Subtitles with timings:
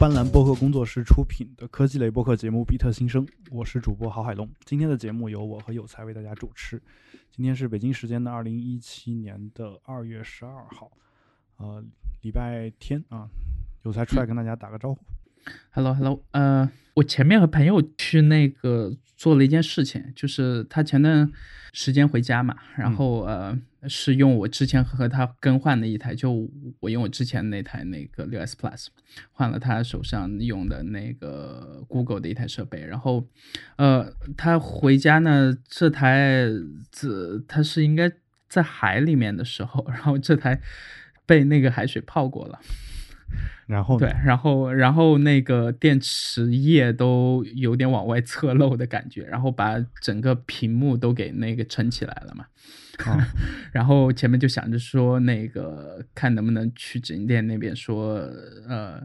[0.00, 4.48] 斑斓播客工作室出品的科技类播客节目《比特新生》，我是主播郝海龙。
[4.64, 6.80] 今天的节目由我和有才为大家主持。
[7.30, 10.90] 今天是北京时间的二零一七年的二月十二号，
[11.58, 11.84] 呃，
[12.22, 13.28] 礼拜天啊。
[13.82, 15.04] 有才出来跟大家打个招呼。
[15.72, 21.30] Hello，Hello，呃，我前面和朋友去那个做了一件事情，就是他前段
[21.74, 23.54] 时间回家嘛，然后呃
[23.88, 28.86] 是用我之前和他更换的一台，就我用我之前那台那个六 S Plus
[29.32, 33.26] 换了他手上用的那个 Google 的一台设备，然后
[33.76, 36.46] 呃他回家呢，这台
[36.90, 38.10] 这他是应该
[38.48, 40.60] 在海里面的时候， 然后这台
[41.24, 42.60] 被那个海水泡过了。
[43.66, 52.46] 然后对，然后然后那个电池液都有点往外侧漏的感觉，然后把整个屏幕都给那个撑起来了嘛。
[53.72, 58.16] 然后前面就想着说那个看能不能去直营店那边说
[58.68, 59.00] 呃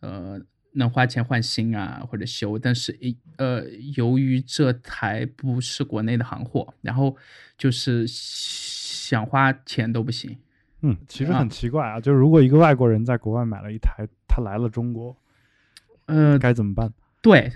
[0.00, 0.38] 呃
[0.72, 3.64] 能花钱换新啊或者修，但是一呃
[3.96, 7.16] 由于这台不是国内的行货，然后
[7.56, 10.36] 就是想花钱都不行。
[10.82, 15.16] 嗯，其实很奇怪啊，就是如果一个外国人在国外买了一台，他来了中国，
[16.04, 16.92] 呃，该怎么办？
[17.22, 17.50] 对，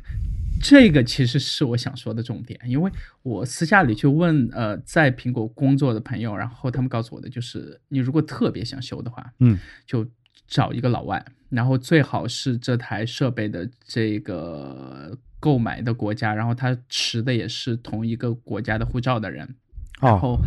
[0.60, 2.90] 这个其实是我想说的重点，因为
[3.22, 10.04] 我私下里去问呃在苹果工作的朋友，然后他们告诉我的就是，你如果特别想修的话，嗯，就
[10.48, 19.54] 找一个老外，然后最好是这台设备的这个购买的国家，然后他持的也是同一个国家的护照的人。
[20.00, 20.40] 然后，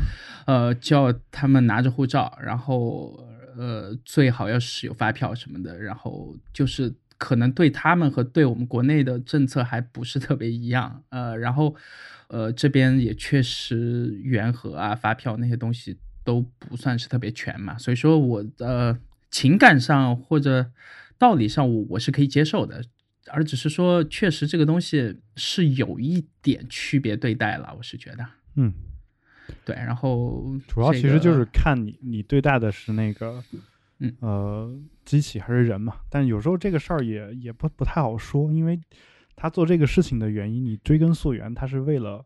[0.45, 3.19] 呃，叫他们拿着护照，然后，
[3.57, 11.75] 呃，最好要是有发票什么的，然后就是可能对他们和对我们国内的政策还不是特别一样， 呃，然后，
[12.27, 18.97] 呃，这边也确实原盒啊、发票那些东西都不算是特别全嘛，所以说我呃
[19.29, 20.71] 情感上或者
[21.17, 22.83] 道理上我我是可以接受的，
[23.31, 28.25] 而只是说确实这个东西是有一点区别对待了，我是觉得，
[28.55, 28.73] 嗯。
[29.65, 33.43] 对，然后主要其实就是看你你对待的是那个，
[33.99, 35.97] 嗯呃，机器还是人嘛。
[36.09, 38.79] 但有时候这个事儿也也不不太好说，因为
[39.35, 42.25] 他做这个事情的原因，你追根溯源，他是为了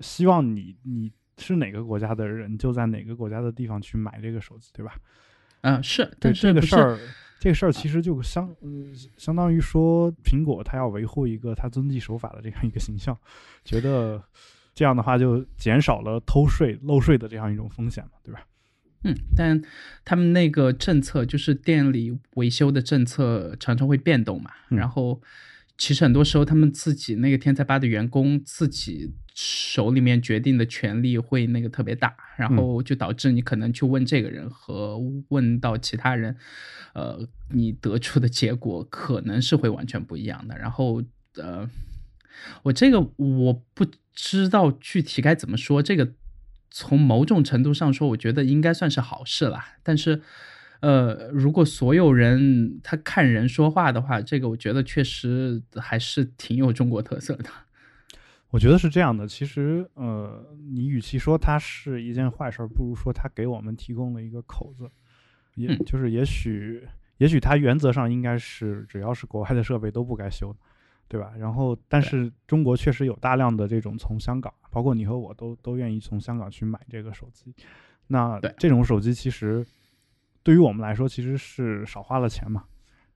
[0.00, 4.94] 希望你你是哪个国家的人，就在哪个国家的地方去买这个手机，对吧？
[5.62, 6.10] 嗯，是。
[6.18, 6.98] 但这个事儿，
[7.38, 8.48] 这个事儿其实就相
[9.16, 13.16] 相当于说，苹果它要维护一个它遵纪守法的这样一个形象，
[13.64, 14.22] 觉得。
[14.74, 18.46] 这样的话就减少了偷税漏税的这样一种风险嘛，对吧？
[19.02, 19.60] 嗯，但
[20.04, 24.50] 他们那个政策就是店里维修的政策常常会变动嘛。
[24.68, 25.20] 然后
[25.76, 34.98] 其实很多时候他们自己那个天才吧的员工自己手里面决定的权利会那个特别大，然后就导致你可能去问这个人和
[35.28, 36.36] 问到其他人，
[36.94, 40.56] 呃，你得出的结果可能是会完全不一样的。
[40.56, 41.02] 然后
[41.36, 41.68] 呃。
[42.62, 45.82] 我这个我不知道具体该怎么说。
[45.82, 46.12] 这个
[46.70, 49.60] 从某种程度上说，我觉得应该算是好事了。
[49.82, 50.22] 但是，
[50.80, 57.50] 呃，如果所有人他看人说话的话，这个我觉得确实还是挺有中国特色的。
[58.50, 59.28] 我觉得是这样的。
[59.28, 64.90] 其实，呃，你与其说它是一件坏事，不如说它给我们提供了一个口子。
[65.56, 66.82] 也就是也许，
[67.18, 70.56] 也许它原则上应该是只要是国外的设备都不该修。
[71.10, 71.32] 对吧？
[71.36, 77.52] 然后，但是中国确实有大量的这种从香港，包括你和我都都愿意从香港去买这个手机。
[78.06, 79.66] 那这种手机其实
[80.44, 82.62] 对于我们来说，其实是少花了钱嘛。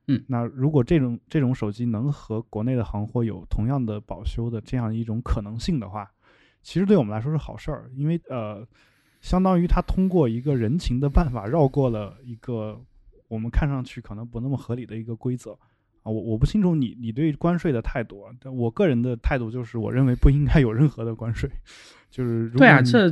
[0.09, 0.21] 嗯。
[0.27, 6.11] 那如果这种这种手机能和国内的行货有同样的保修的这样一种可能性的话，
[6.63, 8.67] 其实对我们来说是好事儿，因为呃，
[9.21, 12.85] 相当于它通过一个人情的办法绕过了一个
[13.29, 15.57] 我们看上去可能不那么合理的一个规则。
[16.05, 21.51] 啊，我我不清楚你你对关税的态度，但我个人的态度就是，我认为不应该有任何的关税。
[22.11, 23.09] 就是对啊，这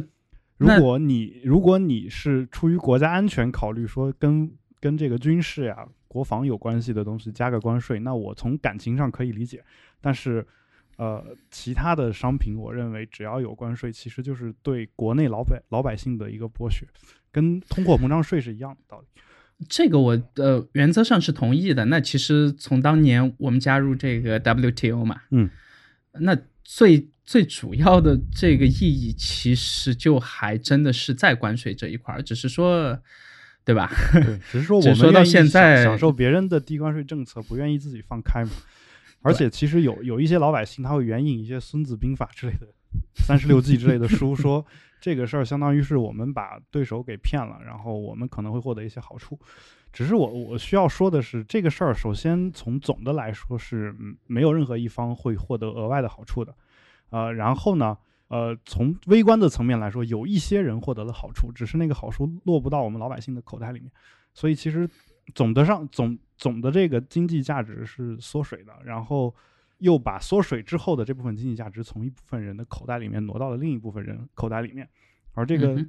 [0.58, 4.48] 如果你如果你是出于国家安全考虑，说跟
[4.78, 9.64] 跟这个军事呀、国防有关系的东西加个关税，那我从感情上可以理解。
[10.00, 10.46] 但是，
[10.98, 16.86] 呃，其他的商品，我认为只要有关税，其实就是对国内老百老百姓的一个剥削，
[17.32, 19.06] 跟通货膨胀税是一样的道理。
[19.68, 21.84] 这个我呃原则上是同意的。
[21.86, 25.48] 那其实从当年我们加入这个 WTO 嘛，嗯，
[26.20, 32.98] 那最最主要的这个意义其实就还真的是在关税这一块儿，只是说，
[33.64, 33.90] 对吧？
[34.12, 38.50] 对，只是说 我们说到现在享受别人的低关税政策，不愿意自己放开嘛。
[39.24, 42.66] 而且其实有有一些老百姓他会援引一些《孙子兵法》之类的、
[43.14, 44.64] 三十六计之类的书说。
[45.00, 49.36] 这个事儿相当于是我们把对手给骗了，然后我们可能会获得一些好处。
[49.92, 53.92] 只是我我需要说的是，这个事儿首先从总的来说是
[54.28, 56.54] 没有任何一方会获得额外的好处的，
[57.10, 57.98] 呃，然后呢，
[58.28, 63.90] 呃，从微观的层面来说，有一些人获得了好处，只是那个好处落不到我们老百姓的口袋里面，
[64.32, 64.88] 所以其实
[65.34, 69.34] 总的上总总的这个经济价值是缩水的，然后
[69.82, 74.88] 又把缩水之后的这部分经济价值从一部分人的口袋里面挪到了另一部分人口袋里面，
[75.34, 75.84] 而这个。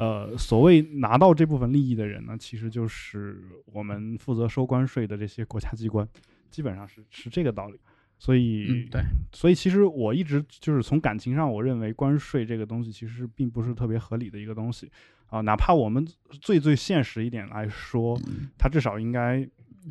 [0.00, 6.08] 呃，所谓拿到这部分利益的人呢，其实就是我们负责收关税的这些国家机关，
[6.50, 7.78] 基本上是是这个道理。
[8.18, 14.90] 所以，对，所以其实我一直就是从感情上，我认为关税这个东西其实并不是特别合理的一个东西
[15.26, 15.42] 啊。
[15.42, 18.18] 哪怕我们最最现实一点来说，
[18.56, 19.46] 它至少应该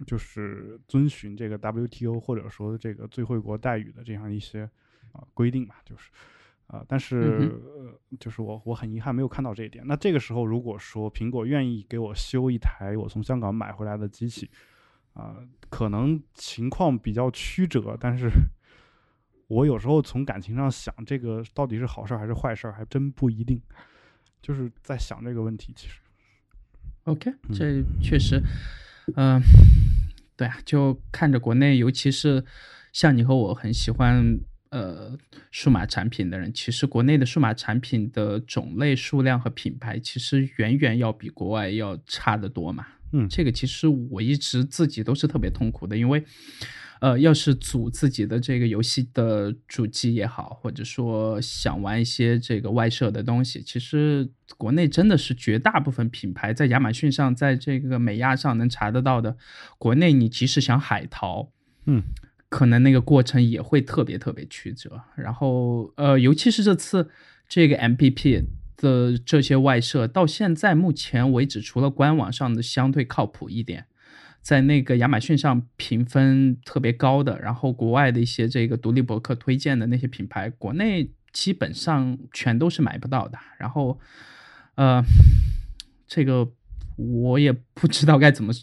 [0.05, 4.69] 就是遵循这个 WTO 或者说这个最惠国待遇的这样一些
[5.11, 6.11] 啊规定吧，就是。
[6.67, 7.51] 啊，但是
[8.19, 9.83] 就是我我很遗憾没有看到这一点。
[9.87, 14.47] 那这个时候，如果说苹果愿意给我修一台我从香港买回来的机器，
[15.13, 15.37] 啊，
[15.71, 17.97] 可能情况比较曲折。
[17.99, 18.29] 但是
[19.47, 23.59] 我有时候从感情上想，这个到底是好事还是坏事，还真不一定。
[24.39, 25.73] 就是在想这个问题。
[25.75, 25.99] 其实
[27.05, 28.43] ，OK，这确实，嗯，
[30.35, 32.43] 对啊，就看着国内，尤其是
[32.93, 34.39] 像你和我很喜欢。
[34.71, 35.17] 呃，
[35.49, 42.85] 数码产品的人，其实国内的数码产品的种类、数量和品牌，其实远远要比国外要差得多嘛。
[43.11, 46.23] 嗯，这个其实我一直自己都是特别痛苦的，因为，
[46.99, 59.37] 呃，要是组自己的这个游戏的主机也好，或者说想玩一些这个外设的东西，其实国内真的是绝大部分品牌在亚马逊上，在这个美亚上能查得到的，
[59.77, 61.51] 国内你即使想海淘，
[61.85, 62.03] 嗯。
[62.51, 67.07] 可能那个过程也会特别特别曲折，然后呃，尤其是这次
[67.47, 68.43] 这个 MPP
[68.75, 73.85] 的这些外设，到现在目前为止，除了官网上的相对靠谱一点，
[74.41, 83.37] 在那个亚马逊上评分特别高的，然后国外的一些这个独立博客推荐的那些品牌，国内基本上全都是买不到的。
[83.57, 83.99] 然后
[84.75, 85.03] 呃，
[86.07, 86.51] 这个
[86.95, 88.53] 我也不知道该怎么。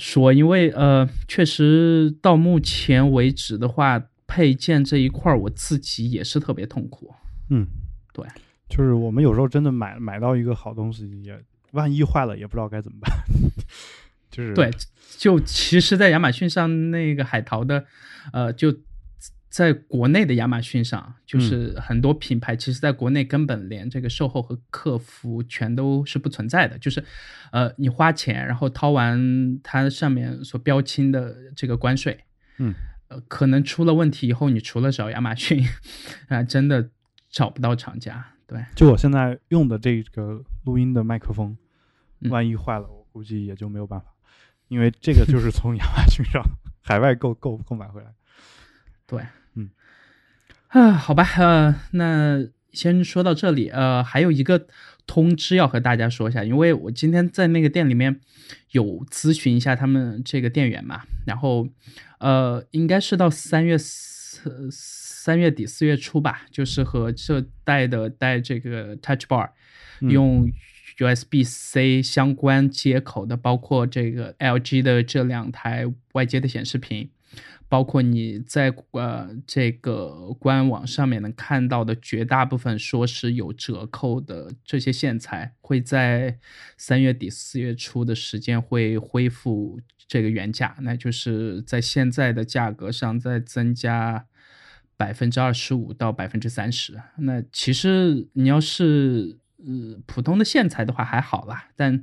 [0.00, 7.12] 说，因为呃，确实到目前为止的话，配件这一块，我自己也是特别痛苦。
[7.50, 7.66] 嗯，
[8.12, 8.24] 对，
[8.68, 11.36] 就是我们有时候真的买买到一个好东西，也
[11.72, 13.10] 万一坏了，也不知道该怎么办。
[14.30, 14.70] 就是对，
[15.16, 17.84] 就其实，在亚马逊上那个海淘的，
[18.32, 18.76] 呃，就。
[19.50, 26.78] 在国内的亚马逊上，就是很多品牌，其实在国内根本连这个售后和客服全都是不存在的。
[26.78, 27.02] 就是，
[27.50, 32.24] 呃，你花钱，然后掏完它上面所标清的这个关税，
[32.58, 32.74] 嗯，
[33.08, 35.66] 呃，可能出了问题以后，你除了找亚马逊，
[36.28, 36.90] 啊，真的
[37.30, 38.34] 找不到厂家。
[38.48, 41.56] 对，就我现在用的这个录音的麦克风，
[42.30, 44.06] 万一坏了，我估计也就没有办法，
[44.68, 46.42] 因为这个就是从亚马逊上
[46.82, 48.12] 海外购购购买回来。
[49.06, 49.22] 对。
[49.54, 49.70] 嗯
[50.68, 54.66] 啊，好吧，呃，那先说到这里，呃，还有一个
[55.06, 58.20] 通知要和大家说一下，因为我今天在那个店里面
[58.72, 61.66] 有咨询一下他们这个店员嘛，然后，
[62.18, 64.70] 呃，应该是到三月四
[65.20, 69.50] 三月底四月初吧，就是和这带的带这个 Touch Bar
[70.00, 70.48] 用
[70.96, 77.10] USB C 相关接口的，包括这个 LG 的这两台外接的显示屏。
[77.70, 86.38] 包括你在呃这个官网上面能看到的绝大部分说是有折扣的这些线材，会在
[86.78, 94.24] 三月底四月初的时间会恢复这个原价，那就是在现在的价格上再增加
[94.98, 97.00] 百分之二十五到百分之三十。
[97.16, 102.02] 那其实你要是呃普通的线材的话还好啦，但。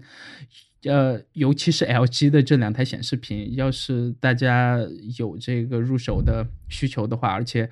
[0.88, 4.78] 呃，尤其是 LG 的这两台显示屏，要是大家
[5.18, 7.68] 有这个入手的需求的话，而且，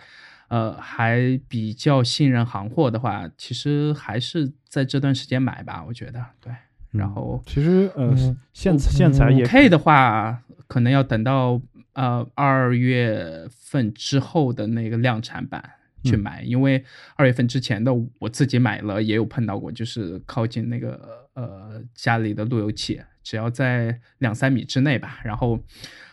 [0.47, 6.51] 呃，还比较信任行货的话，其实还是在这段时间买吧，我觉得对。
[6.89, 11.61] 然后，其实呃，线线材也 K 的话，可能要等到
[11.93, 15.71] 呃二月份之后的那个量产版
[16.03, 16.83] 去买，因为
[17.15, 21.21] 二月份之前的我自己买了，也有碰到过，就是靠近那个。
[21.33, 25.59] 呃，家里的路由器只要在两三米之内吧，然后，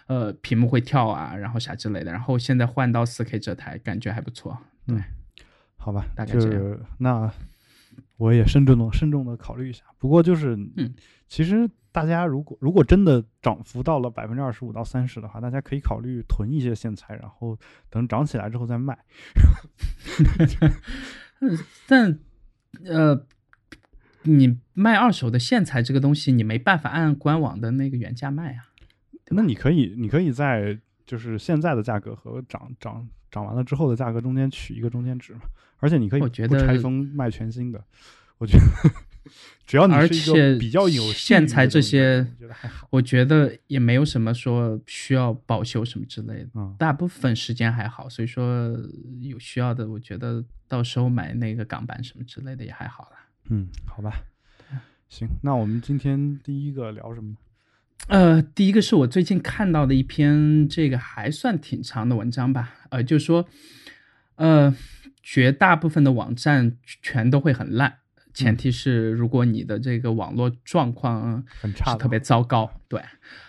[0.06, 2.10] 呃，屏幕会跳啊，然后啥之类的。
[2.10, 4.56] 然后现在换到四 K 这台，感觉还不错。
[4.86, 4.96] 对，
[5.76, 6.80] 好吧，大概这样。
[6.96, 7.30] 那
[8.16, 9.84] 我也慎重的、慎重的考虑一下。
[9.98, 10.94] 不过就是，嗯，
[11.28, 18.98] 其实大家如果如果真的涨幅到了百分之二十五到三十的话，大家可以考虑囤一些线材，然后等涨起来之后再卖。
[21.86, 22.18] 但
[22.84, 23.26] 呃。
[24.24, 28.68] 你卖二手的线材这个东西，你没办法按官网的那个原价卖啊。
[29.30, 35.40] 那你可以，你可以在就是现在的价格和涨涨涨完了之后的价格中间取一个中间值嘛。
[35.78, 37.82] 而且你可以不拆封卖全新的，
[38.36, 38.64] 我觉得
[39.66, 42.26] 只要你是一个比较有线材这些，
[42.90, 48.08] 我觉得也没有什么说需要保修什么之类的，大部分时间还好。
[48.08, 48.76] 所以说
[49.20, 53.16] 有需要的，我觉得到时候买那个港版什么之类的也还好了。
[53.48, 54.22] 嗯，好吧，
[55.08, 57.36] 行，那我们今天第一个聊什么？
[58.08, 63.46] 呃，第一个是我最近看到的一篇这个还算挺长的文章吧，呃，就是说，
[64.36, 64.74] 呃。
[65.22, 67.98] 绝大部分的网站全都会很烂，
[68.44, 72.70] 前提是如果你的这个网络状况很差，特别糟糕。
[72.88, 73.02] 对，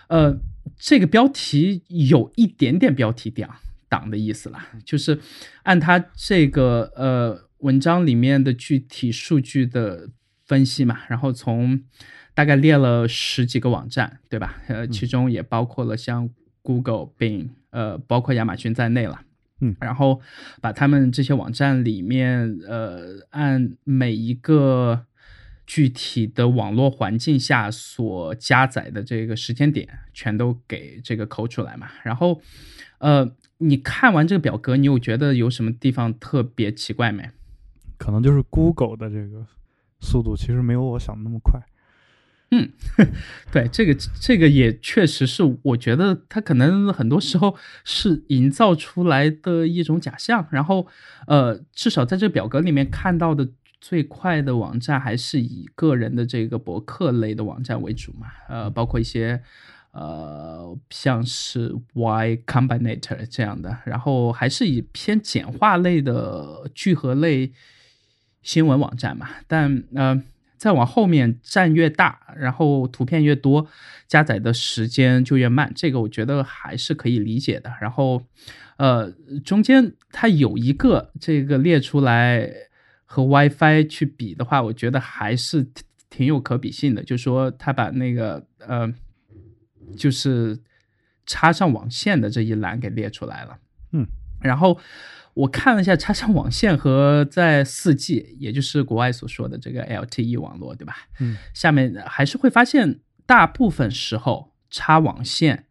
[0.08, 0.36] 呃，
[0.76, 3.50] 这个标题有一点点标题党
[3.88, 5.18] 党的意思了，就是
[5.64, 10.08] 按他这个呃文章里面的具体数据的
[10.46, 11.82] 分析嘛，然后从
[12.34, 14.62] 大概列了十几个网站，对吧？
[14.68, 16.30] 呃，其中也包括了像
[16.62, 19.20] Google、Bing，呃，包括亚马逊在内了。
[19.64, 20.20] 嗯，然后
[20.60, 25.06] 把他们这些网站里面，呃，按每一个
[25.64, 31.88] 具体的网络环境下所加载的这个时间点，全都给这个抠出来嘛。
[32.02, 32.42] 然后，
[32.98, 37.30] 呃，你看完这个表格，你有觉得有什么地方特别奇怪没？
[37.96, 39.46] 可能就是 Google 的这个
[40.00, 41.60] 速度，其实没有我想的那么快。
[42.54, 42.70] 嗯，
[43.50, 50.46] 对，这个这个也确实是，我觉得它可能很多时候是营造出来的一种假象。
[50.50, 50.86] 然后，
[51.26, 53.48] 呃，至少在这个表格里面看到的
[53.80, 59.42] 最快的网站还是以个人的这个博客类的网站为主嘛，呃，包括一些
[59.92, 67.50] 呃像是 Y Combinator 这样的，然后还是以偏简化类的聚合类
[68.42, 70.22] 新闻网站嘛，但呃。
[70.62, 73.66] 再往后面站越大，然后图片越多，
[74.06, 77.72] 加载的时间就越慢，这个我觉得还是可以理解的。
[77.80, 78.22] 然后，
[78.76, 79.10] 呃，
[79.44, 82.48] 中间它有一个这个列出来
[83.04, 85.66] 和 WiFi 去比的话，我觉得还是
[86.08, 87.02] 挺有可比性的。
[87.02, 88.88] 就是说它把那个呃，
[89.96, 90.56] 就是
[91.26, 93.58] 插上网线的这一栏给列出来了，
[93.90, 94.06] 嗯，
[94.40, 94.78] 然后。
[95.34, 100.94] 我看了一下插上网线和在四 G，也就是国外所说的这个 LTE 网络，对吧？
[101.20, 105.66] 嗯，下面还是会发现，大部分时候插网线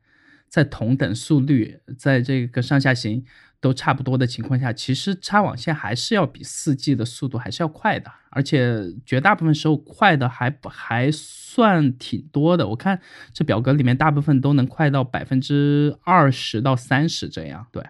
[0.50, 3.24] 在同等速率，在这个上下行
[3.60, 12.68] 都差不多的情况下，其实插网线还是要比四 G 的速度还是要快的，而且绝大部分时候快的还不还算挺多的。
[12.70, 13.00] 我看
[13.32, 17.86] 这表格里面大部分都能快到百分之二十到三十这样，对。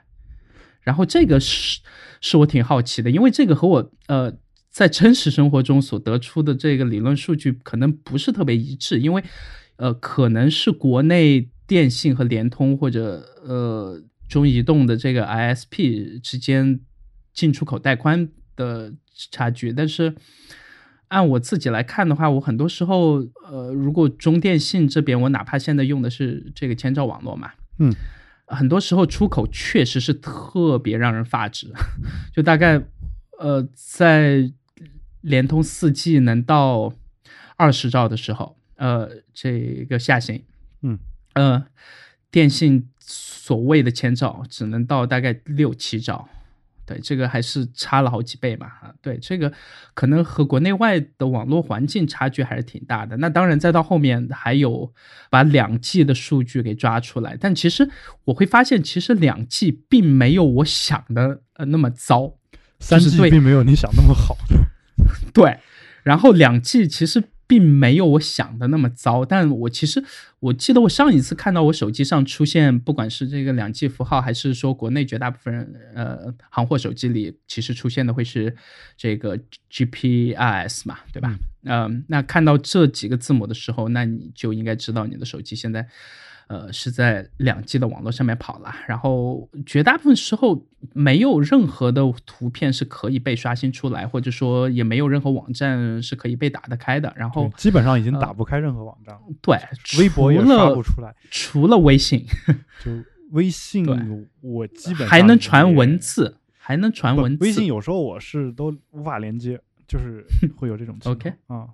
[0.84, 1.80] 然后这个是
[2.22, 4.34] 是我挺好奇的，因为这个和我呃
[4.70, 9.24] 在真实生活中所得出的这个理论数据可能不是特别一致，因为
[9.76, 16.80] 呃可能是国内电信和联通或者呃中移动的这个 ISP 之间
[17.34, 18.94] 进出口带宽的
[19.32, 20.16] 差距，但是
[21.10, 23.20] 按我自己来看的话，我很多时候
[23.50, 27.94] 呃如果中电信这边我哪怕现在用的是这个千兆网络嘛，嗯。
[28.51, 31.67] 很多时候出口确实是特别让人发指，
[32.36, 32.81] 就大概，
[33.39, 34.51] 呃，在
[35.22, 36.93] 联通四 G 能到
[37.55, 40.43] 二十兆的时候，呃，这个下行，
[40.81, 41.00] 嗯，
[41.34, 41.65] 呃，
[42.29, 46.27] 电信所谓的千兆只能到大概六七兆。
[46.92, 49.52] 对，这个还是差了好几倍嘛，啊，对，这个
[49.94, 53.16] 可能和国内外的网络环境差距还是挺大的。
[53.18, 54.94] 那当然，再到后面还有
[55.30, 57.90] 把两 G 的数据给抓出来，但其实
[58.26, 62.34] 我会发现，其实两 G 并没有我想的呃那么糟，
[62.80, 64.36] 三 G 并没有你想那么好。
[65.34, 65.60] 对，
[66.04, 67.24] 然后两 G 其实。
[67.51, 70.01] 并没有我想的那么糟，但我其实
[70.39, 78.55] 我记得我上一次看到我手机上出现，不管是这个两 G 符号，还是说国内绝大部分人呃行货手机里，其实出现的会是
[78.96, 79.38] 这个
[79.70, 81.38] GPS 嘛，对吧？
[81.63, 85.86] 嗯，那看到这几个字母的时候，那你就应该知道你的手机现在。
[86.51, 97.13] 呃，是在两 G 的网络上面跑了，然后绝大部分时候没有任何的图片是可以被刷新出来，或者说也没有任何网站是可以被打得开的。
[97.15, 99.22] 然后基本上已经打不开任何网站了。
[99.41, 99.58] 对，
[99.98, 102.25] 微博也刷不出来，除了微信。
[102.84, 102.91] 就
[103.29, 103.86] 微信，
[104.41, 107.46] 我基本还能传文字，还能传文字。
[107.46, 110.25] 微信有时候我是都无法连接，就是
[110.58, 111.15] 会有这种情 况。
[111.15, 111.70] OK 啊。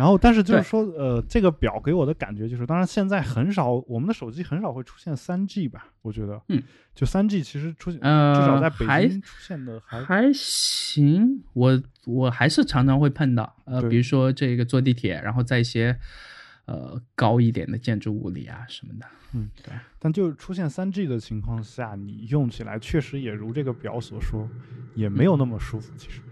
[0.00, 5.88] 然后，但是就是说，呃，这个表给我的感觉就是，当然现在很少，我们的手机很少会出现三 G 吧？
[6.00, 6.62] 我觉得，嗯，
[6.94, 11.42] 就三 G 其实出现，呃，至少在北京出现的还还行。
[11.52, 15.94] 我我还是常常会碰到，呃，比如说这个坐地铁，然后在一些
[16.64, 19.04] 呃高一点的建筑物里啊什么的，
[19.34, 19.74] 嗯，对。
[19.98, 24.48] 但就出现三 G 的情况下，你用起来确实也如这个表所说，
[24.94, 26.22] 也没有那么舒服，其实。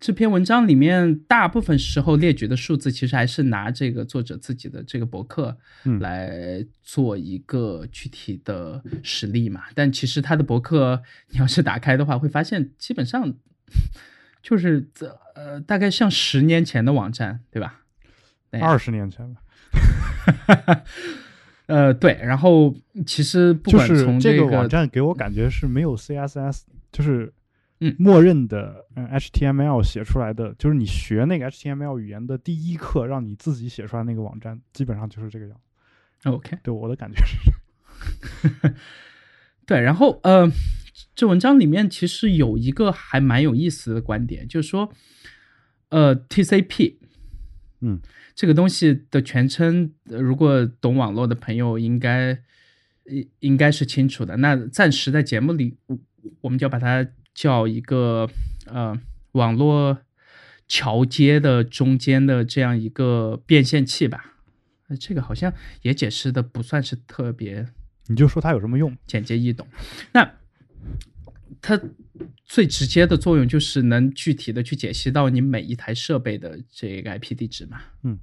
[0.00, 5.56] 这篇文章里面大部分时候列举的数字，其实还是拿这个作者自己的这个博客
[5.98, 9.62] 来做一个具体的实例嘛。
[9.74, 13.32] 但其实他的博客，你要是打开的话，会发现基本上
[14.42, 17.80] 就是这呃，大概像十年前的网站，对吧？
[18.60, 19.40] 二十年前吧。
[21.66, 22.18] 呃，对。
[22.22, 22.74] 然后
[23.06, 27.32] 其实不管从这个网站给我感觉是没有 CSS，就是。
[27.86, 35.60] 嗯，默认的嗯 HTML 写出来的，就是你学那个 HTML 语言的第一课，让你自己写出来那个网站，基本上就是这个样。
[36.24, 38.72] OK，对我的感觉是。
[39.66, 40.50] 对，然后呃，
[41.14, 44.90] 这文章里面其实有一个还蛮有意思的观点，就是说，
[45.90, 46.94] 呃，TCP，
[47.82, 48.00] 嗯，
[48.34, 52.38] 这个东西的全称，如果懂网络的朋友应该
[53.04, 54.38] 应应该是清楚的。
[54.38, 55.76] 那暂时在节目里，
[56.40, 57.06] 我们就要把它。
[57.34, 58.30] 叫一个
[58.66, 58.98] 呃
[59.32, 59.98] 网络
[60.68, 64.36] 桥接的中间的这样一个变现器吧，
[64.86, 67.68] 那这个好像也解释的不算是特别，
[68.06, 69.66] 你就说它有什么用，简洁易懂。
[70.12, 70.34] 那
[71.60, 71.80] 它
[72.44, 77.80] 最直接的作用就是能具体的去解析到你每一台设备的这个 IP 地址嘛。
[78.02, 78.18] 嗯，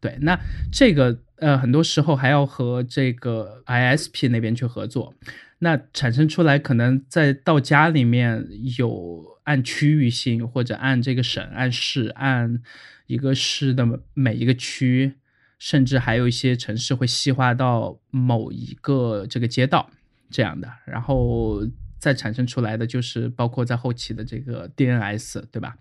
[0.00, 0.16] 对。
[0.20, 0.38] 那
[0.72, 5.14] 这个呃很多时候还要和这个 ISP 那边去合作。
[5.60, 12.62] 那产生出来可能在到家里面有按区域性或者按这个省、按市、按
[13.08, 15.14] 一个市的每一个区，
[15.58, 19.90] 甚至还有一些城市会细化到某一个这个街道
[20.30, 21.66] 这样的，然后
[21.98, 25.76] 再产生出来的就是包括在后期的这个 DNS，对吧？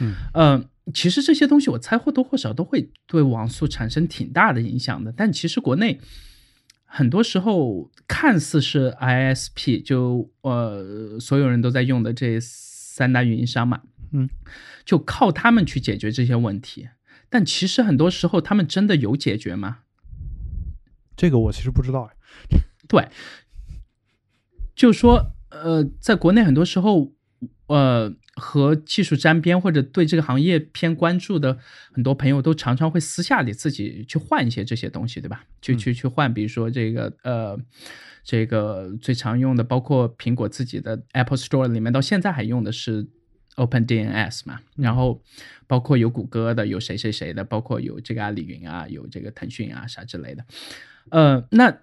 [0.00, 6.00] 嗯，呃，其实这些东西我猜或多或少都会对网速产生挺大的影响的，但其实国内。
[6.94, 14.28] 很多时候看似是 ISP，就呃所有人都在用的这三大运营商嘛，嗯，
[14.84, 16.90] 就靠他们去解决这些问题。
[17.30, 19.78] 但其实很多时候他们真的有解决吗？
[21.16, 22.10] 这个我其实不知道。
[22.86, 23.08] 对，
[24.76, 27.14] 就说呃，在国内很多时候，
[27.68, 28.14] 呃。
[28.42, 31.56] 和技术沾边或者对这个行业偏关注的
[31.92, 35.44] 很多朋友，都常常会私下里自己去换一些这些东西，对吧？
[35.62, 37.56] 去去去换，比如说这个呃，
[38.24, 43.06] 这个最常用的，包括苹果自己的 Apple Store 里面，到现在还用的是
[43.54, 44.58] OpenDNS 嘛。
[44.74, 45.22] 然后
[45.68, 50.44] 包括有谷歌的，有谁谁谁的，包括有这个阿里云啊，有这个腾讯啊啥之类的。
[51.10, 51.78] 呃，那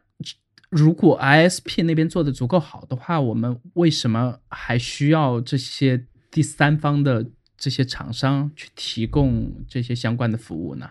[0.70, 6.06] 如果 ISP 那边做的足够好的话，我们为什么还需要这些？
[6.32, 7.26] 第三方的
[7.58, 10.90] 这些厂商去提供这些相关的服务呢？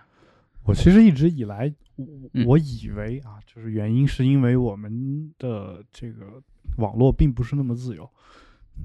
[0.64, 6.42] 我其实一直以来，我我以为啊，就是原因是因为我们的这个
[6.76, 8.10] 网络并不是那么自由，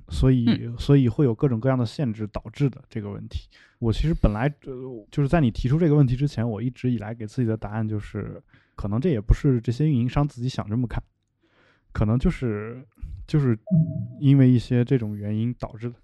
[0.08, 0.46] 所以
[0.78, 3.50] 所以会有各种各样的限制导致的这个问题。
[3.80, 8.42] 我其实本来呃就是在你提出这个问题之前，我一直以来给自己的答案就是，
[8.76, 11.04] 可能这也不是这些运营商自己想这么看，
[11.92, 12.82] 可能就是
[13.28, 13.60] 就是
[14.22, 15.96] 因为一些这种原因导致的。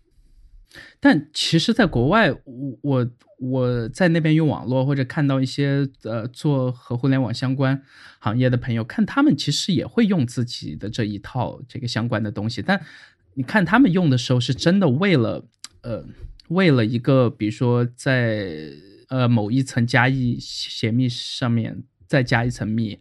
[1.00, 3.08] 但其实，在国外，我我
[3.40, 7.82] 我在那边用网络，或者看到一些呃做和互联网相关
[8.20, 12.62] 行业的朋友，看他们其实也会用自己的这一套这个相关的东西。
[12.62, 12.80] 但
[13.34, 15.44] 你看他们用的时候，是真的为了
[15.82, 16.06] 呃
[16.50, 18.72] 为了一个，比如说在
[19.08, 23.00] 呃某一层加一解密上面再加一层密，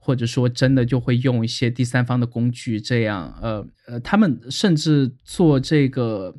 [0.00, 6.34] 或者说真的就会用一些第三方的工具，这样呃呃，他们甚至做这个。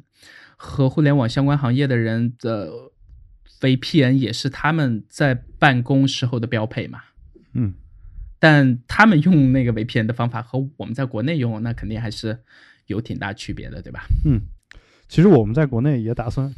[0.58, 2.72] 和互联网相关行业的人的
[3.62, 7.02] VPN 也是他们在办公时候的标配嘛？
[7.54, 7.74] 嗯，
[8.38, 12.38] 但他们用那个 VPN 的方法和我们在国内用，那肯定还是
[12.88, 14.06] 有挺大区别的，对吧？
[14.26, 14.41] 嗯，
[15.08, 16.54] 其实我们在国内也打算，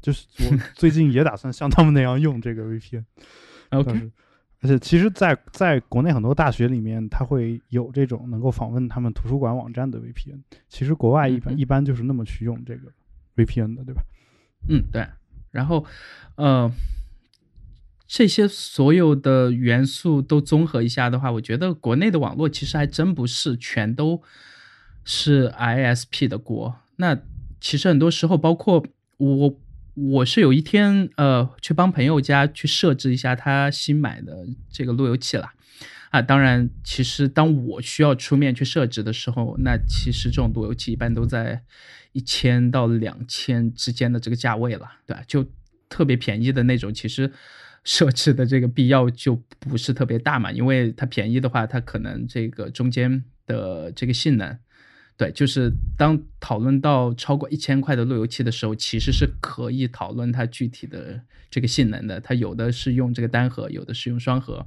[0.00, 3.04] 就是我 最近也打算像他们那样用这个 VPN。
[3.70, 4.10] OK，
[4.60, 10.40] 而且其实，在在国内很多大学里面，它会有这种能够访问他们图书馆网站的 VPN。
[10.68, 12.92] 其实国外一般一般就是那么去用这个。
[13.36, 14.02] VPN 的对吧？
[14.68, 15.06] 嗯，对。
[15.50, 15.84] 然后，
[16.36, 16.72] 呃，
[18.06, 24.22] 这些所有的元素都综合一下的话，我觉得国内的网络其实还真不是全都
[25.04, 26.76] 是 ISP 的锅。
[26.96, 27.18] 那
[27.60, 28.84] 其实很多时候，包括
[29.18, 29.58] 我
[29.94, 35.50] 我是有一天呃去帮朋友家去设置一下他新买的这个路由器了。
[36.12, 41.62] 啊，当然，其实当我需要出面去设置的时候，那其实这种路由器一般都在
[42.12, 45.22] 一千到两千之间的这个价位了，对吧？
[45.26, 45.42] 就
[45.88, 47.32] 特别便宜的那种，其实
[47.84, 54.58] 设置的这个必要就不是特别大嘛，因为它便宜的话，它可能这个中间的这个性能。
[55.22, 62.20] 对，就是当讨论到超过一千块的路由器的时候，其实是可以讨论它具体的这个性能的。
[62.20, 64.66] 它有的是用这个单核，有的是用双核，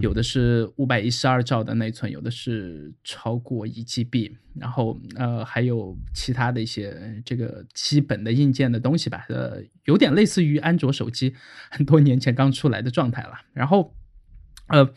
[0.00, 11.34] 有的是五百一十二兆的内存，有的是超过一 GB，然后呃还有其他的一些这个基本的硬件的东西吧，呃，有点类似于安卓手机
[11.70, 13.34] 很多年前刚出来的状态了。
[13.52, 13.94] 然后
[14.68, 14.90] 呃，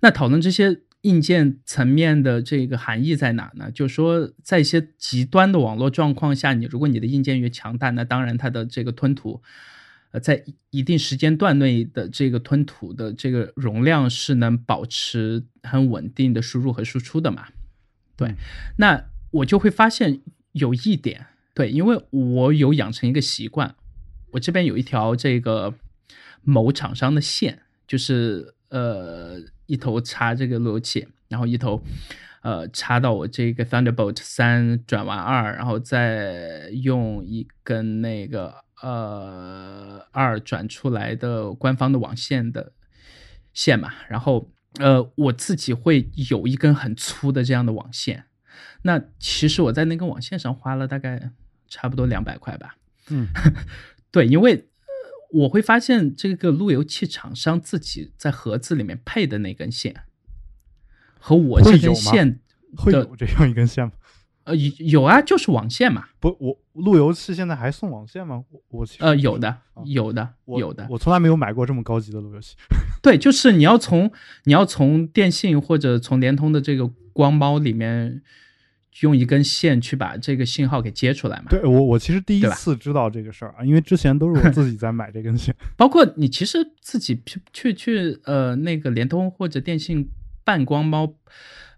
[0.00, 0.80] 那讨论这些。
[1.02, 3.70] 硬件层面的这个含义在哪呢？
[3.70, 9.42] 就是说，在一些极端的网络状况下，你如果你的硬件越强大，那当然它的这个吞吐，
[10.10, 17.46] 呃，在一定时间段内的这个吞吐的这个容量是能保持很稳定的输入和输出的嘛？
[18.16, 18.34] 对，
[18.76, 20.20] 那我就会发现
[20.52, 23.74] 有一点，对，因为我有养成一个习惯，
[24.32, 25.74] 我这边有一条这个
[26.42, 29.40] 某厂商的线，就是呃。
[29.66, 31.80] 一头插这个路由器，然后一头，
[32.42, 38.52] 呃，插到我这个 Thunderbolt 三转完二，然后再用一根那个
[38.82, 42.72] 呃二转出来的官方的网线的
[43.54, 48.24] 线嘛，然后呃我自己会有一根很粗的这样的网线，
[48.82, 51.30] 那其实我在那根网线上花了大概
[51.68, 52.74] 差不多两百块吧，
[53.08, 53.28] 嗯，
[54.10, 54.66] 对，因为。
[55.32, 59.94] 我会发现这个路由器厂商自己在盒子里面配的那根线，
[61.18, 62.40] 和我这根线
[62.76, 63.92] 会有这样一根线吗？
[64.44, 66.08] 呃，有啊，就是网线嘛。
[66.18, 68.42] 不，我路由器现在还送网线吗？
[68.50, 70.86] 我我呃有的，有的，有的。
[70.90, 72.56] 我从来没有买过这么高级的路由器。
[73.02, 74.10] 对，就是你要从
[74.44, 78.22] 你要从电信或者从联通的这个光猫里面。
[79.00, 81.46] 用一根线去把这个信号给接出来嘛？
[81.48, 85.54] 对我，我其实第一次知道这个事儿啊，因为之前都是我自己在买这根线。
[85.76, 90.10] 包括你其实自己去去去呃那个联通或者电信
[90.44, 91.14] 办光猫，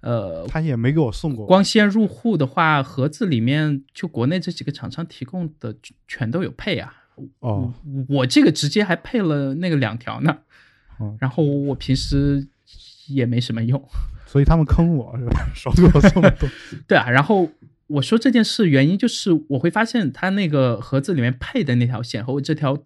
[0.01, 5.77] 呃，他也没给我送过光纤入户的话，盒子里面就国内这几个厂商提供的
[6.09, 6.95] 全都有配啊。
[7.41, 7.73] 哦，
[8.09, 10.39] 我这个直接还配了那个两条呢。
[10.99, 12.49] 哦，然后我平时
[13.09, 13.87] 也没什么用。
[14.33, 15.47] 所以他们坑我是吧？
[15.55, 16.79] 少给我送东西。
[16.89, 17.51] 对啊，然后
[17.87, 22.83] 我说这件事原因就是我会发现他那个盒子里面配的那条线和我这条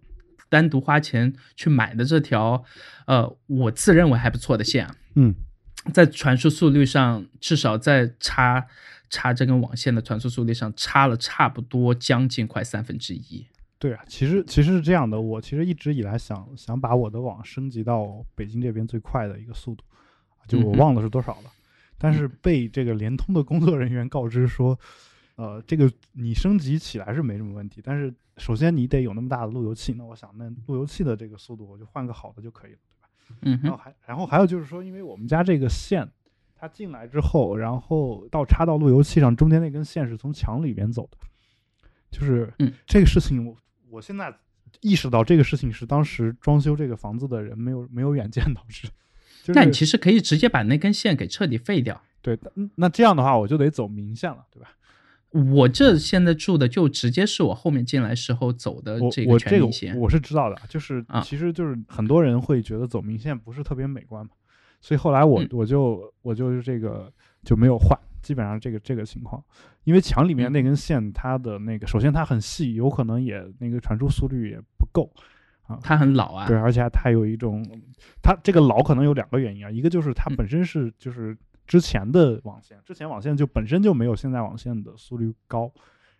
[0.49, 2.65] 单独花钱去买的这条，
[3.05, 5.33] 呃，我自认为还不错的线，嗯，
[5.93, 8.67] 在传输速率上至少在插
[9.09, 13.47] 插这根网线的传输速率上差了差不多将近快三分之一。
[13.79, 19.85] 对啊，其实其实是这样的，我其实一直以来想想把我的网升级到北京这边最快的一个速度。
[20.47, 21.51] 就我忘了是多少了，
[21.97, 24.79] 但是被这个联通的工作人员告知说，
[25.35, 29.93] 呃，这个你升级起来是没什么问题，但是首先你得有那么大的路由器。
[29.93, 33.37] 那我想，那路由器的这个速度，我就换个好的就可以了，对吧？
[33.41, 33.59] 嗯。
[33.63, 36.07] 然后还然后还有就是说，因为我们家这个线，
[36.55, 41.17] 它进来之后，然后到插到路由器上，中间那根线是从墙里边走的，
[42.09, 42.53] 就是
[42.85, 43.55] 这个事情，我
[43.89, 44.33] 我现在
[44.81, 48.87] 意识到这个事情是当时装修这个房子的人没有没有远见导致。
[49.53, 52.01] 那你其实可以直接把那根线给彻底废掉。
[52.21, 52.37] 对，
[52.75, 54.69] 那这样的话我就得走明线了，对吧？
[55.51, 59.97] 我这现在住的就直接是我后面进来时候走的这个全明线。
[59.97, 64.31] 我是知道的，就是其实就是很多人会觉得走明线不是特别美观嘛，
[64.81, 67.11] 所以后来我我就我就是这个
[67.43, 69.43] 就没有换，基本上这个这个情况，
[69.83, 75.11] 因为墙里面那根线它的那个首先它很细，有可能也那个传输速率也不够。
[75.67, 77.63] 啊，它很老啊，对，而且它有一种，
[78.23, 85.71] 它这个老可能有两个原因啊，一个就是它本身是就是之前的网线，之前网线就本身就没有现在网线的速率高，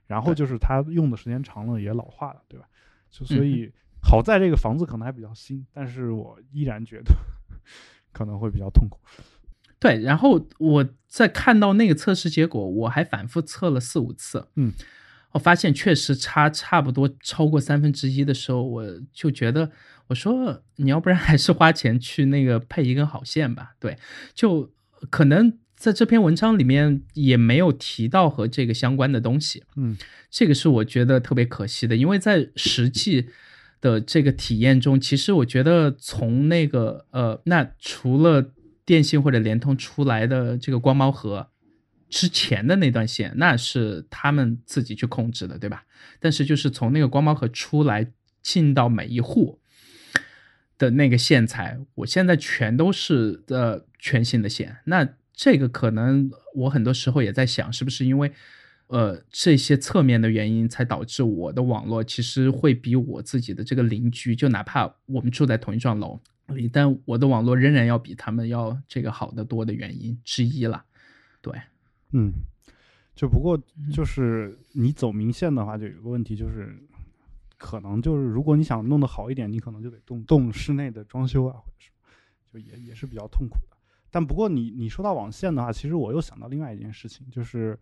[0.06, 2.68] 然后就是它用的时间长了也老化了，对吧？
[3.10, 7.16] 就所以好在这个房子可能还比较新，但是我依然觉得
[8.12, 9.00] 可能会比较痛苦。
[9.80, 14.74] 对，然后我在看到那个测试结果，我还反复测了四五次，嗯。
[15.38, 19.69] 我发现确实差差不多超过三分之一的时候，我就觉得
[20.08, 23.76] 我说你要不然还是花钱去那个配一根好线吧。
[23.80, 23.95] 对，
[24.34, 24.71] 就
[25.12, 29.63] 可能在这篇文章里面也没有提到和这个相关的东西。
[29.76, 29.95] 嗯，
[30.32, 33.28] 这个是我觉得特别可惜的，因为在实际
[33.80, 38.52] 的这个体验中，其实我觉得从那个呃，那除了
[38.84, 41.50] 电信或者联通出来的这个光猫盒。
[42.10, 45.86] 之前的那段线，那是他们自己去控制的，对吧？
[46.20, 49.60] 但是就是从那个光猫盒出来进到每一户
[50.78, 54.78] 的那个线材，我现在全都是呃全新的线。
[54.86, 58.32] 那这个可能我很多时候也在想，是不是因为
[58.88, 66.20] 呃这些侧面的原因，才导致我的网络其实会比我自己的这个邻居，就哪怕我们住在同一幢楼，
[66.72, 70.86] 但我的网络仍然要比他们要这个好得多的原因之一了。
[71.41, 71.54] 对，
[72.12, 72.32] 嗯。
[73.15, 73.60] 就不过
[73.91, 76.78] 就是你走明线的话，就有个问题，就是
[77.58, 81.89] 可能就是如果你想弄得好一点，你可能就得动动室内的装修啊，或者是
[82.54, 83.78] 就也也是比较痛苦的。
[84.12, 87.76] 但不过你你说到网线的话，其实我又想到另外一件事情，就是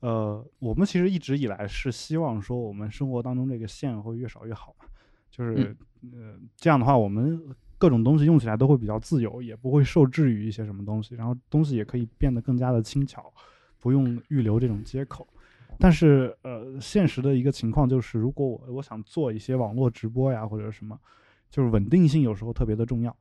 [0.00, 4.84] 呃，我们其实一直以来是希望说我们生活当中这个线会越少越好嘛，
[5.30, 5.74] 就是
[6.12, 7.42] 呃这样的话，我们
[7.78, 13.32] 各种东西用起来都会比较自由，也不会受制于一些什么东西，然后东西也可以变得更加的轻巧。
[13.80, 15.26] 不用预留这种接口，
[15.78, 20.98] 但是呃，现实的一个情况就是，如果我我想做一些网络直播呀或者什么，
[21.50, 23.16] 就是稳定性有时候特别的重要。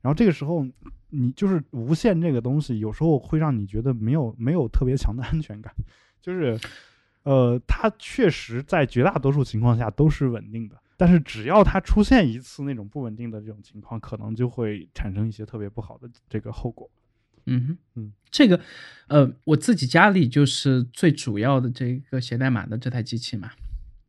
[0.00, 0.64] 然后这个时候，
[1.10, 5.74] 你就是无线这个东西，有时候会让你觉得没有没有特别强的安全感。
[6.20, 6.58] 就是
[7.24, 16.88] 呃，它确实在绝大多数情况下都是稳定的，但是只要它出现一次那种不稳定的这种情况，可能就会产生一些特别不好的这个后果。
[17.46, 18.60] 嗯哼，嗯，这个，
[19.08, 23.50] 呃，我自己家里就是最主要的这个写代码的这台机器嘛，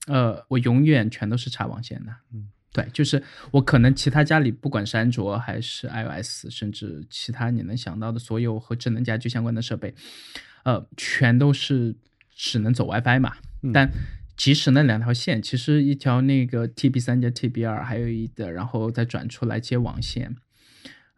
[0.08, 3.21] 呃，我永远全都是插网线的，嗯，对，就是
[3.52, 9.93] 我可能其他家里不管是安卓还是 iOS，甚至其他你能想到的所有和智能家居相关的设备，
[10.63, 11.95] 呃，全都是
[12.36, 13.38] 只能走 WiFi 嘛，
[13.73, 13.89] 但
[14.36, 20.36] 即使那两条线，其实一条那个 TB 三加 TB 二，还有一的，然后再转出来接网线。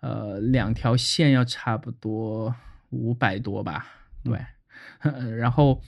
[0.02, 2.56] 呃，两条线要差不多
[2.92, 3.86] 五百多吧，
[4.24, 4.40] 对，
[5.38, 5.82] 然后，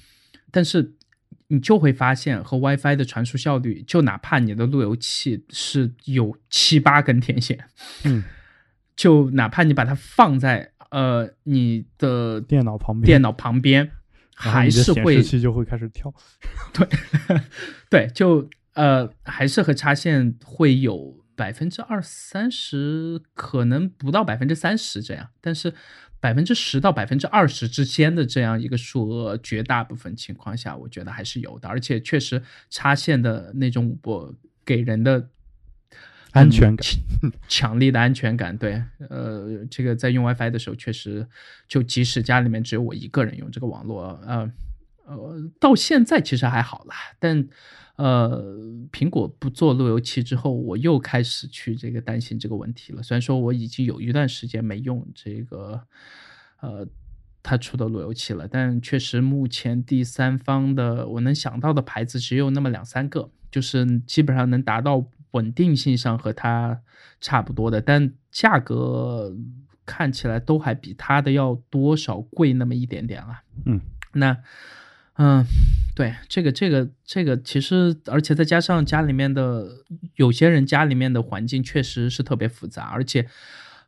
[0.51, 0.95] 但是
[1.47, 7.63] 你就会发现和 WiFi 的传输效率，就哪怕你的路由器是有七八根天线，
[8.03, 8.23] 嗯，
[8.97, 13.91] 就哪怕你把它放在呃你的电脑旁边，电脑旁边
[14.35, 16.13] 还是会显示器就会开始跳，
[16.73, 16.87] 对，
[17.89, 21.20] 对，就呃还是和插线会有。
[21.41, 25.73] 百分之二三十可能不到百分之三十这样，但是
[26.19, 31.67] 百分之十到百分之二十之间的这样一个数额，绝大部分情况下，我觉得还是有的。
[31.67, 35.29] 而且确实插线的那种，我给人的
[36.33, 36.87] 安全感，
[37.49, 38.55] 强力的安全感。
[38.55, 41.27] 对，呃，这个在用 WiFi 的时候，确实
[41.67, 44.47] 就即使家里面只有我一个人用这个网络，呃
[45.05, 47.47] 呃，到现在其实还好啦，但。
[47.97, 48.41] 呃，
[48.91, 53.03] 苹果不做路由器之后，我又开始去这个担心这个问题了。
[53.03, 55.79] 虽然说我已经有一段时间没用这个，
[56.61, 56.87] 呃，
[57.43, 66.81] 它出的路由器了，但确实目前第三方的我能想到的牌子只有那么两三个，就是基本上能达到稳定性上和它
[67.19, 69.35] 差不多的，但价格
[69.85, 73.41] 看起来都还比它的要多少贵那么一点点了。
[73.65, 73.79] 嗯，
[74.13, 74.37] 那。
[75.23, 75.45] 嗯，
[75.93, 79.67] 对，这个这个这个，其实而且再加上家里面的
[80.15, 83.27] 有些人家里面的环境确实是特别复杂，而且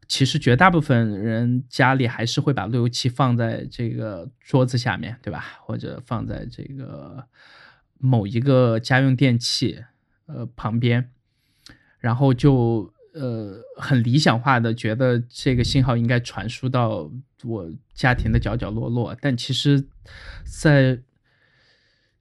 [0.08, 5.44] 其实绝大部分人家里还是会把路由器放在这个桌子下面，对吧？
[5.62, 7.26] 或者放在这个
[7.98, 9.84] 某一个家用电器
[10.28, 11.10] 呃旁边，
[11.98, 17.10] 然后就呃很理想化的觉得这个信号应该传输到
[17.44, 19.84] 我家庭的角角落落，但其实，
[20.46, 21.00] 在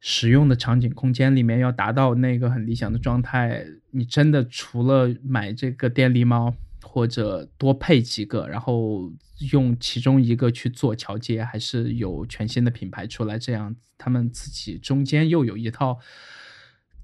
[0.05, 9.13] 使用的场景空间里面要达到那个很理想的状态，你真的除了买这个电力猫，或者多配几个，然后
[9.53, 16.01] 用其中一个去做桥接，还是有全新的品牌出来，这样他们自己中间又有一套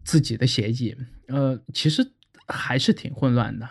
[0.02, 0.96] 自己的协议，
[1.28, 2.10] 呃，其实
[2.48, 3.68] 还是挺混乱的。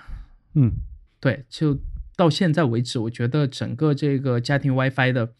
[0.53, 0.71] 嗯，
[1.19, 1.77] 对，就
[2.15, 5.33] 到现在为止，我觉得整个这个家庭 WiFi 的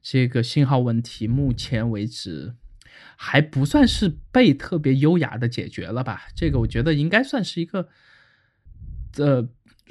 [0.00, 2.54] 这个信号问题，目前为止。
[3.16, 6.22] 还不算是被特别优雅的解决了吧？
[6.34, 7.88] 这个我觉得应该算是一个，
[9.16, 9.48] 呃，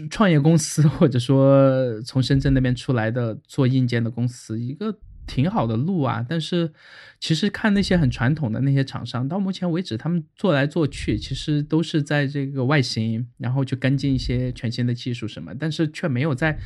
[0.09, 6.25] 创业公司或者说从深圳那边出来的做硬件的公司一个挺好的路啊。
[6.27, 6.73] 但是
[7.19, 16.57] 其实看那些很传统的那些厂商，到目前为止他们做来做去，其实都是在这个外形，然后去跟进一些全新的技术什么，但是却没有在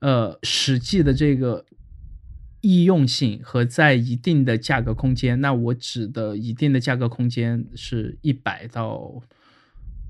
[0.00, 1.64] 呃实际的这个。
[2.60, 9.22] 易用性和在一定的价格空间，那我指的一定的价格空间是一百到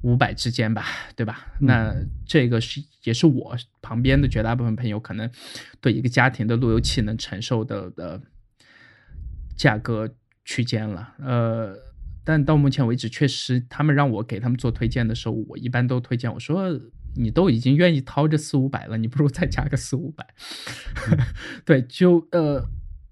[0.03, 1.53] 五百之间吧，对吧？
[1.61, 5.29] 那这个是也是我旁边的绝大部分朋友可能
[5.81, 8.21] 对一个家庭的路由器能承受的的
[9.57, 10.09] 价格
[10.45, 11.15] 区间了。
[11.19, 11.77] 呃，
[12.25, 16.71] 但到目前为止，确实他们让我给他们做推荐的时候，我一般都推荐我说，
[17.19, 20.27] 你都已经愿意掏这四五百了，你不如再加个四五百。
[21.67, 22.65] 对，就呃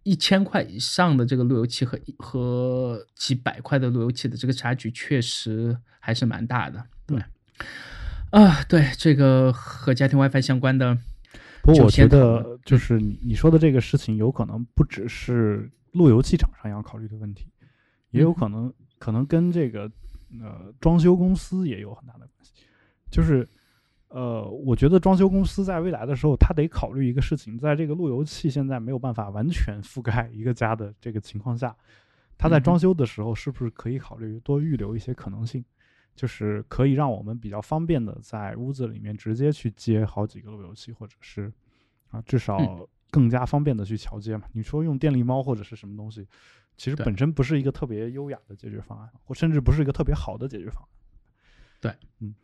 [0.04, 6.82] 一千块以上的这个路由器和和几百块的路由器的这个差距，确实还是蛮大的。
[7.06, 7.22] 对，
[8.30, 10.96] 啊，对这个和家庭 WiFi 相关的，
[11.62, 17.46] 不过我觉得就是你你说的这个事情，有可能不只是路由器厂商要考虑的问题，
[18.10, 18.72] 也有可能。
[18.98, 19.82] 可能跟这个
[20.40, 22.50] 呃装修公司也有很大的关系，
[23.10, 23.46] 就是
[24.08, 31.74] 呃，我觉得装修公司在未来的时候，他得考虑一个事情，在这个路由器现在没有办法完全覆盖一个家的这个情况下，
[32.38, 35.64] 他在装修的时候是不是可以考虑多预留一些可能性，
[36.14, 41.52] 就是可以让我们比较方便的在屋子里面直接去接好几个路由器，或者是
[42.10, 44.46] 啊，至少更加方便的去桥接嘛。
[44.52, 46.26] 你说用电力猫或者是什么东西？
[46.76, 50.88] 其实本身不是一个特别优雅的解决方案，或甚至不是一个特别好的解决方案。
[51.80, 52.34] 对，嗯，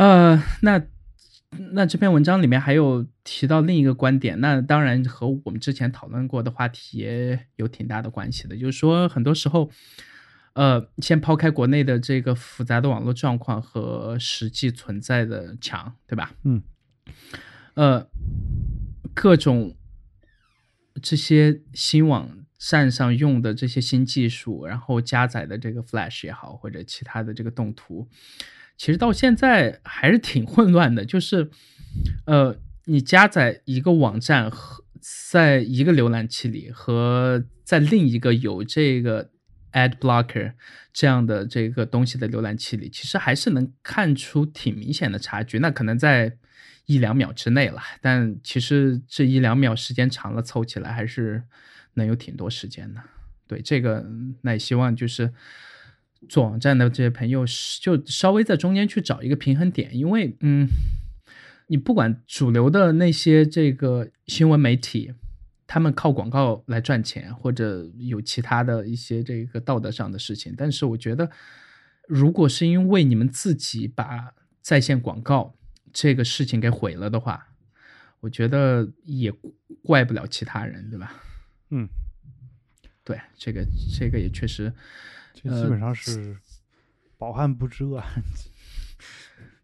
[0.00, 0.82] 呃，那
[1.72, 9.70] 那这篇文章里面还有提到另一个观点，那当然和我们之前讨论过的话题也有挺大的关系的，就是说很多时候，
[10.54, 16.32] 呃，先抛开国内的这个复杂的网络状况和实际存在的墙，对吧？
[16.44, 16.62] 嗯，
[17.74, 18.08] 呃，
[19.12, 19.76] 各种
[21.02, 22.38] 这些新网。
[22.62, 28.06] 站上用的这些新技术，然后加载的这个 Flash 也好，或者其他的这个动图，
[28.80, 31.04] 其实到现在还是挺混乱的。
[31.04, 31.50] 就是，
[32.24, 34.82] 呃，你加载一个网站和
[35.28, 39.28] 在一个浏览器里，和在另一个有这个
[39.72, 40.54] Ad Blocker
[40.94, 45.58] 这样的这个东西的浏览器里，其实还是能看出挺明显的差距。
[45.58, 46.38] 那可能在
[46.86, 51.42] 一两秒之内了，但其实这一两秒时间长了，凑起来还是。
[51.94, 53.02] 能有挺多时间的，
[53.48, 54.06] 对这个，
[54.42, 55.32] 那也希望就是
[56.28, 57.44] 做网站的这些朋友，
[57.80, 60.68] 就稍微在中间去找一个平衡点，因为，嗯，
[61.68, 65.12] 你不管主流的那些这个新闻媒体，
[65.66, 71.30] 他们靠广告来赚钱，或者有其他的一些这个道德上的事情，但是我觉得，
[72.06, 75.54] 如果是因为你们自己把在线广告
[75.92, 77.48] 这个事情给毁了的话，
[78.20, 79.32] 我觉得也
[79.82, 81.14] 怪不了其他人，对吧？
[81.70, 81.88] 嗯，
[83.04, 83.64] 对，这个
[83.96, 84.72] 这个也确实，
[85.42, 86.36] 这基本上是
[87.16, 88.50] 饱汉不知饿汉饥。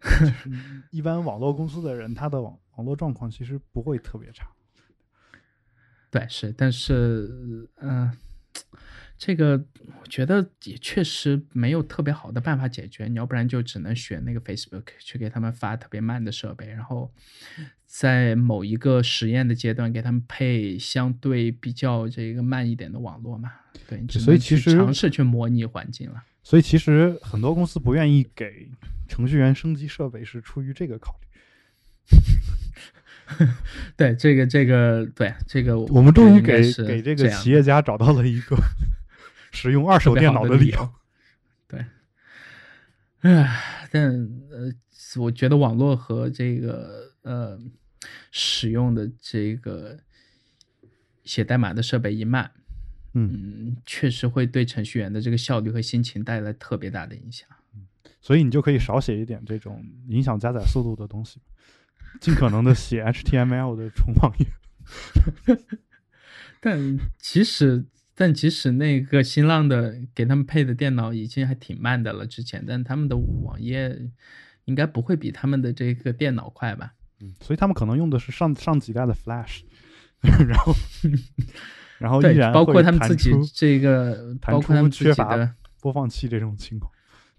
[0.90, 4.48] 一般网络公司的人，他的网网络状况其实不会特别差。
[6.10, 8.10] 对，是，但是，嗯。
[9.18, 9.64] 这个
[10.02, 17.10] 我觉得也确实没有特别好的办法解决，你要不然就只能选那个 Facebook 去给他们发特别慢的设备，然后
[17.86, 23.50] 在某一个实验的阶段给他们配相对比较这个慢一点的网络嘛。
[23.88, 26.22] 对，所以其实尝试去模拟环境了。
[26.42, 28.68] 所以其实很多公司不愿意给
[29.08, 31.26] 程序员升级设备，是出于这个考虑。
[33.96, 38.56] 对，这个这个对这个，我们终于给给这个企业家找到了一个。
[39.56, 40.92] 使用二手电脑的理由，
[41.66, 41.82] 对，
[43.20, 44.04] 唉，但
[44.50, 44.70] 呃，
[45.18, 47.58] 我觉得网络和这个呃
[48.30, 49.98] 使用的这个
[51.24, 52.52] 写代码的设备一慢，
[53.14, 57.48] 嗯，确实会对程序员的这个效率和心情带来特别大的影响。
[58.20, 61.40] 所以你就可以少写一点这种影响加载速度的东西，
[62.20, 65.56] 尽可能的写 HTML 的纯网页。
[66.60, 67.86] 但其实。
[68.18, 73.94] 但即使那个新浪的给他们配的电脑已经还挺慢的了，之前，但他们的网页
[74.64, 76.94] 应该不会比他们的这个电脑快吧？
[77.20, 79.60] 嗯，所以他们可能用的是上上几代的 Flash，
[80.22, 80.74] 然后
[82.00, 86.90] 然后依然包括他们自己这个，包括他们自己的播放器这种情况，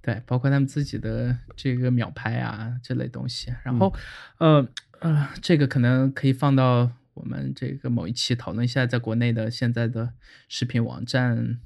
[0.03, 3.91] 对，包括他们自己的这个秒拍啊这类东西，然后
[4.37, 4.67] 呃
[4.99, 6.91] 呃，这个可能可以放到。
[7.17, 10.13] 我们这个某一期讨论一下，在国内的现在的
[10.47, 11.59] 视频网站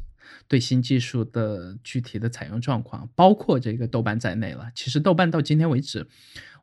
[0.48, 4.72] 对新技术的具体的采用状况，包括这个豆瓣在内了。
[4.74, 6.08] 其实豆瓣到今天为止，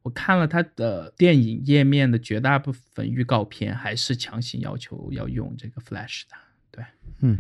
[0.02, 6.36] 我看了它的电影页面的绝大部分预告片，还是强行要求要用这个 Flash 的。
[6.70, 6.84] 对，
[7.20, 7.38] 嗯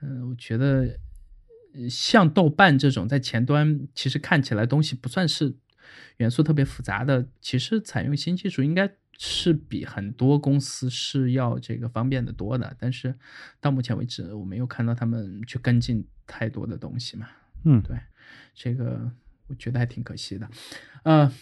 [0.00, 0.98] 嗯，我觉得
[1.90, 5.56] 像豆瓣这种在前端其实看起来东西不算是
[6.16, 8.96] 元素特别复杂的，其实采用新技术应该。
[9.18, 13.14] 是比很多公司是要这个方便的多的，但是
[13.60, 17.28] 到目前为止，我没有看到他们去跟进太多的东西嘛。
[17.64, 17.96] 嗯，对，
[18.54, 19.10] 这个
[19.46, 20.48] 我觉得还挺可惜的。
[21.04, 21.32] 呃，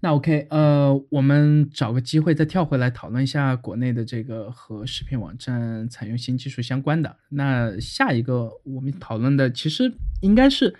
[0.00, 7.16] 那 OK，呃，我们找个机会再跳回来讨论一下国内的这个和视频网站采用新技术相关的。
[7.30, 10.76] 那下一个我们讨论的其实应该是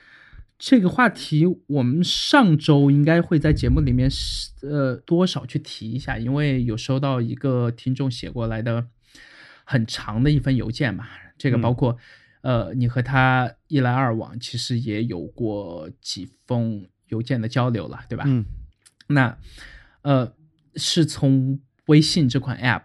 [0.59, 4.11] 这个话题，我们上周应该会在节目里面
[4.63, 8.89] 呃多少去提一下，因为有收到一个听众写过来的
[9.65, 11.07] 很长的一封邮件嘛，
[11.39, 11.97] 这个包括
[12.41, 18.25] 呃你和他一来二往，其实也有过几封邮件的交流了，对吧？
[18.27, 18.45] 嗯。
[19.11, 19.39] 那，
[20.03, 20.35] 呃，
[20.75, 22.83] 是从微信这款 App，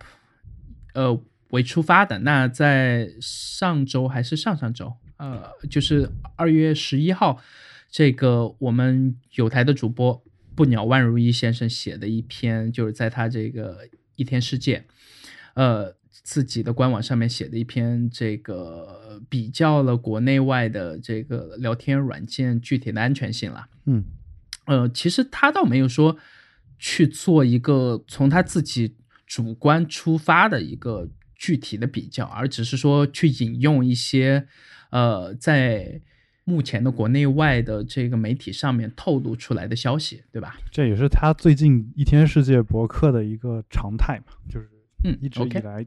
[0.93, 2.19] 呃为出发的。
[2.19, 4.93] 那在上周还是上上周，
[5.24, 7.41] 呃，就是二月十一号，
[7.89, 10.21] 这个我们有台的主播
[10.53, 14.86] 不鸟万如一先生写的一篇，就是在他这个一天世界，
[15.53, 23.67] 呃，自己的官网上面写的一篇，这个比较了国内外的这个聊天软件具体的安全性了。
[23.86, 24.03] 嗯。
[24.65, 26.17] 呃，其实他倒没有说
[26.80, 28.95] 去做一个从他自己
[29.26, 34.47] 主观出发的一个具体的比较，而只是说去引用一些
[34.94, 36.00] 呃在
[36.44, 40.56] 目前的国内外的这个媒体上面透露出来的消息，对吧？
[40.70, 44.70] 这也是他最近一天世界博客的一个常态嘛，就是
[45.04, 45.84] 嗯，一直以来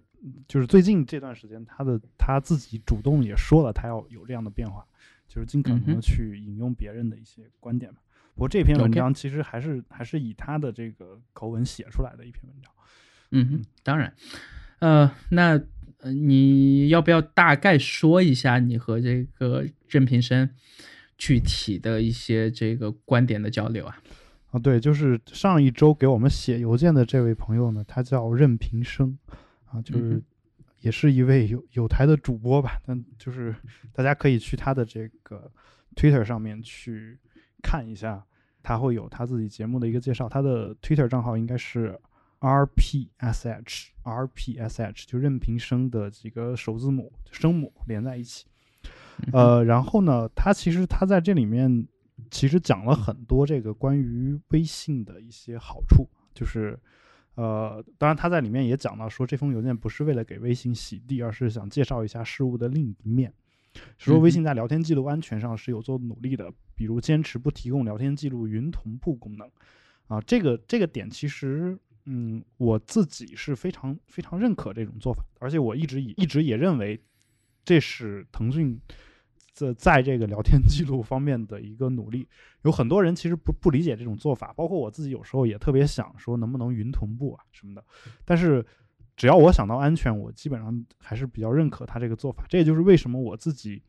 [0.49, 4.85] 就是最近这段时间，他的他自己主动也说了，他要有这样的变化，
[5.29, 8.01] 就是尽可能的去引用别人的一些观点嘛。
[8.35, 12.73] 不过这篇文章其实还是还是以他的这个口吻写出来的一篇文章。
[13.31, 14.13] 嗯，当然，
[14.79, 15.61] 呃，那
[16.13, 20.49] 你要不要大概说一下你和这个任平生
[21.19, 23.99] 具体的一些这个观点的交流啊？
[24.51, 29.19] 啊，对，就是上一周给我们写邮件的这位朋友呢，他叫任平生，
[29.67, 30.23] 啊，就是
[30.81, 33.55] 也是一位有有台的主播吧，但就是
[33.93, 35.51] 大家可以去他的这个
[35.95, 37.19] Twitter 上面去。
[37.63, 38.25] 看一下，
[38.63, 40.29] 他会有他自己节目的一个介绍。
[40.29, 41.99] 他的 Twitter 账号应该是
[42.47, 48.47] rpsh rpsh，就任平生的几个首字母声母连在一起。
[49.33, 51.87] 呃，然后呢，他其实他在这里面
[52.31, 56.79] 其实讲了很多这个关于微信的一些好处，就是
[57.35, 63.33] 呃，当然他在里面也讲到说，这封邮件不是为了给微信洗地，而是想介绍一下事物的另一面。
[63.99, 69.51] 说微信在聊天记录安全上是有做努力的，比如坚持不提供聊天记录云同步功能，
[70.07, 77.01] 啊，这个这个点其实，嗯，我自己是非常非常认可这种做法，而且我一直以一直也认为，
[77.65, 78.81] 这是腾讯
[79.53, 82.27] 在在这个聊天记录方面的一个努力。
[82.63, 87.85] 有很多人其实不不理解这种做法，包括我自己有时候也特别想说能不能云同步啊什么的，
[88.25, 88.65] 但是。
[89.19, 92.45] 只要我想到安全，我基本上还是比较认可他这个做法。
[92.51, 93.83] 这也就是为什么我自己，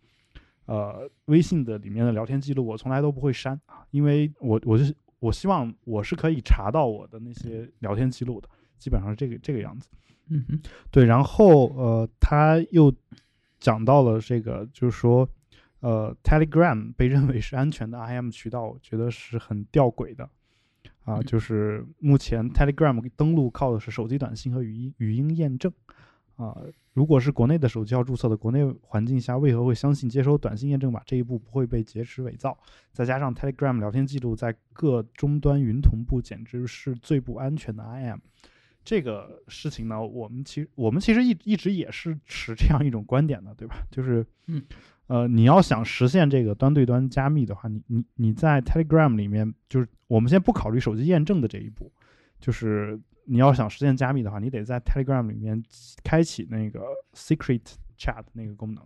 [0.68, 8.48] 呃，微信的里面的聊天记录我从来都不会删啊，因为我我是我希望我是可以查到我的那些聊天记录的，
[8.78, 9.90] 基本上是这个这个样子。
[10.30, 10.62] 嗯哼，
[10.92, 11.06] 对。
[11.06, 12.94] 然后呃，他又
[13.60, 15.28] 讲到了这个，就是说，
[15.80, 20.30] 呃，Telegram 被认为是安全的 IM 渠道，我觉得是很吊诡的。
[21.06, 25.72] 啊，就是目前 Telegram 登录靠的是手机短信和语音语音验证，
[26.38, 26.56] 啊，
[26.94, 32.58] 如果是国内的手机号注册的国内环境下，为何会相信接收短信验证码这一步不会被劫持伪造？
[32.94, 38.20] 再加上 Telegram 聊天记录在各终端云同步，简直是最不安全的 IM。
[38.84, 43.76] 这个事情呢，我们其实我们其实一一直也是持这样一种观点的，对吧？
[43.92, 44.64] 就是，嗯。
[45.08, 51.90] 呃，你要想实现这个端对端加密的话，你你你在 Telegram 里面，就是我们先不考虑手机验证的这一步，
[52.42, 55.62] 就是你要想实现加密的话，你得在 Telegram 里面
[56.04, 56.82] 开启那个
[57.14, 57.62] Secret
[57.98, 58.84] Chat 那个功能，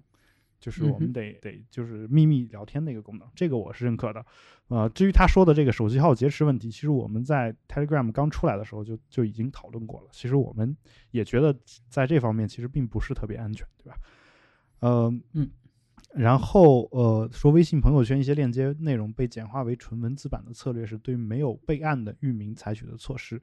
[0.60, 4.26] 就是我们得得就是秘密聊天那个功能，这个我是认可的。
[4.68, 10.08] 呃，至于他说的这个手机号劫持问题，其实我们在 Telegram 刚出来的时候就就已经讨论过了。
[10.12, 10.76] 其实我们
[11.12, 11.56] 也觉得
[11.88, 13.98] 在这方面其实并不是特别安全，对吧？
[14.80, 15.50] 呃，嗯。
[16.14, 23.42] 然后，呃，说微信朋友圈一些链接内容被简化为纯文字版的策略，是对没有备案的域名采取的措施，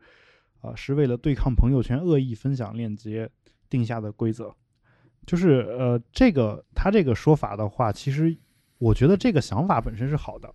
[0.60, 3.30] 啊，是为了对抗朋友圈恶意分享链接
[3.68, 4.54] 定下的规则。
[5.26, 8.34] 就是，呃，这个他这个说法的话，其实
[8.78, 10.52] 我觉得这个想法本身是好的，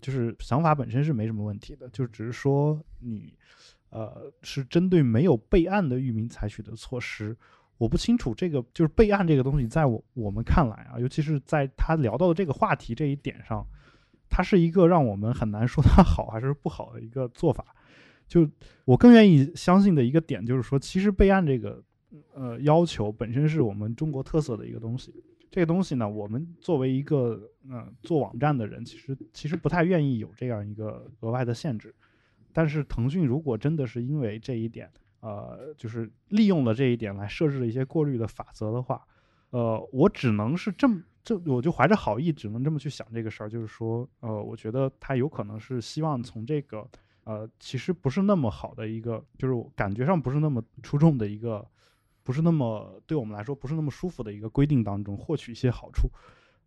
[0.00, 3.34] 就是想法本身是没什么问题的，就只是说你，
[3.90, 7.36] 呃，是针对没有备案的域名采取的措施。
[7.76, 13.66] 我不清楚这个就是备案这个东西，在我我们看来啊，尤其是在他聊到的这个话题这一点上，
[14.28, 17.74] 它是一个让我们很难说它好还是不好的一个做法。
[18.28, 18.48] 就
[18.84, 21.82] 我更愿意相信的一个点就是说，其实备案这个
[22.34, 25.12] 呃要求本身是我们中国特色的一个东西。
[25.50, 31.94] 这个东西呢，我们作为一个呃做网站的人，其实其实不太愿意有这样一个额外的限制。
[32.52, 39.02] 但是腾讯如果真的是因为这一点，呃，就是利用了这一点来设置了一些过滤的法则的话，
[39.50, 46.86] 呃，我只能是这么这，我就怀着好意，只能这么去想这个事儿，就是说，呃，我觉得他有可能是希望从这个，
[47.28, 51.62] 呃，其实不是那么好的一个，就是感觉上不是那么出众的一个，
[52.22, 56.08] 不是那么对我们来说不是那么舒服的一个规定当中获取一些好处。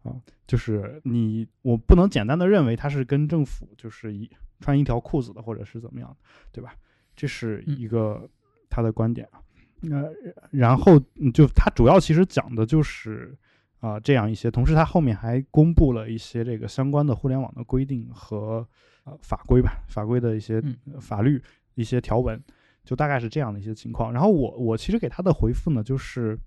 [0.04, 0.14] 啊，
[0.46, 6.16] 就是你，我不能简单的认为他是跟政府就是一穿一条裤子的，或者是怎么样，
[6.52, 6.76] 对吧？
[7.16, 8.30] 这是一个
[8.70, 9.42] 他的观点啊。
[9.80, 10.08] 那
[10.52, 11.00] 然后
[11.34, 13.36] 就他主要其实讲的就是
[13.82, 18.66] 啊这样一些，同时他后面还公布了一些这个相关的互联网的规定和
[19.04, 20.64] 呃法规吧，法规的一些
[21.02, 21.44] 法律
[21.76, 22.42] 一些条文，
[22.86, 24.14] 就大概是这样的一些情况。
[24.14, 26.40] 然后我我其实给他的回复呢，就是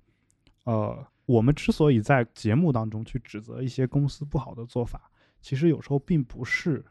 [0.65, 1.07] 呃。
[1.27, 5.11] 我们之所以在节目当中去指责一些公司不好的做法，
[5.41, 6.85] 其实有时候并不是，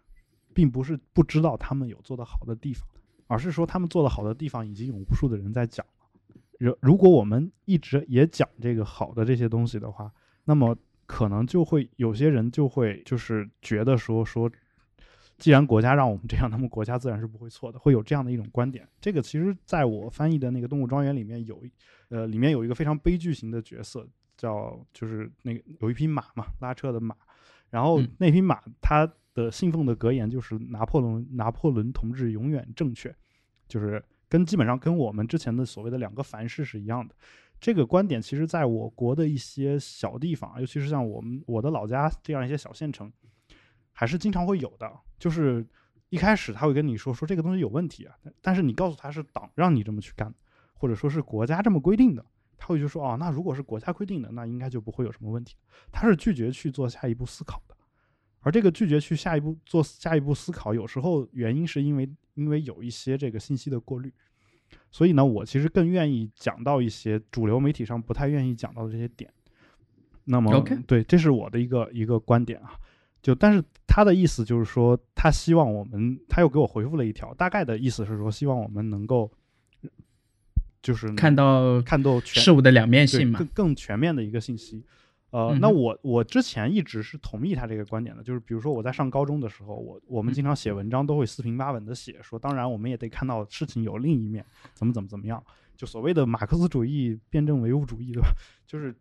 [0.55, 2.83] 并不是不知道他们有做得好的地方，
[3.27, 6.31] 而是说他们做得好的地方已经有无数的人在讲了。
[6.57, 10.11] 如如果我们一直也讲这个好的这些东西的话，
[10.45, 14.51] 那么可能就会有些人就会就是觉得说说。
[15.39, 18.87] 既然国家让我们这样，那么国家自然是不会错的，会有这样的一种观点。
[19.01, 21.61] 这个其实在我翻译的那个《动物庄园》里面有，
[22.09, 27.15] 呃，里面有一个非常悲剧型的角色，叫就是那个有一匹马嘛，拉车的马，
[27.71, 33.13] 然后那匹马它的信奉的格言就是拿破仑拿破仑同志永远正确，
[33.67, 37.15] 就是跟基本上跟我们之前的所谓的两个凡是是一样的。
[37.63, 43.09] 这个观点其实在我国的一些小地方，尤其是像我们我的老家这样一些小县城。
[43.95, 45.63] 还是经常会有的，就是
[46.09, 50.33] 一开始他会跟你说说这个东西有问题啊，但是你告诉他是党让你这么去干，
[50.73, 52.25] 或者说是国家这么规定的，
[52.57, 55.55] 他会就说哦，那如果是国家规定的，那应该就不会有什么问题。
[55.91, 57.77] 他是拒绝去做下一步思考的，
[58.39, 64.11] 而这个拒绝去下一步做下一步思考，有时候原因是因为因为有一些这个信息的过滤，
[64.91, 69.31] 所以呢，我其实更愿意讲到一些主流媒体上不太愿意讲到的这些点。
[70.25, 72.73] 那么对，这是我的一个一个观点啊。
[73.21, 79.31] 就但是他的意思就是说，他希望我们，他又给我回复了一条，大概的意思是说，希望我们能够，
[80.81, 84.85] 就是看到看到事物的两面性嘛，更更全面的一个信息。
[85.33, 95.43] 呃，那我我之前一直是同意他这个观点的，就是比如说我在上高中的时候，我我们经常写文章都会四平八稳的写，说当然我们也得看到事情有另一面，怎么怎么怎么样。
[95.75, 98.27] 就所谓的马克思主义辩证唯物主义，对吧？
[98.67, 98.95] 就是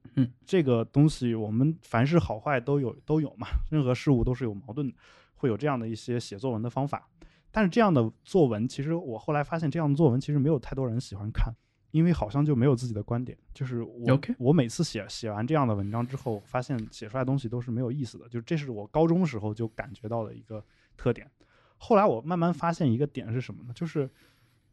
[0.46, 4.90] 这个东西，我们凡是好坏都有都有嘛，任何事物都是有矛盾，
[5.34, 7.06] 会有这样的一些写作文的方法。
[7.50, 11.54] 但是这样的作文，其实我后来发现，这样的作文其实没有太多人喜欢看，
[11.93, 13.38] 因为好像就没有自己的观点。
[13.55, 18.28] 就是我我每次写写完这样的文章之后，发现写出来东西都是没有意思的。
[18.28, 20.64] 就这是我高中时候就感觉到的一个
[20.97, 21.30] 特点。
[21.78, 23.72] 后来我慢慢发现一个点是什么呢？
[23.72, 24.11] 就是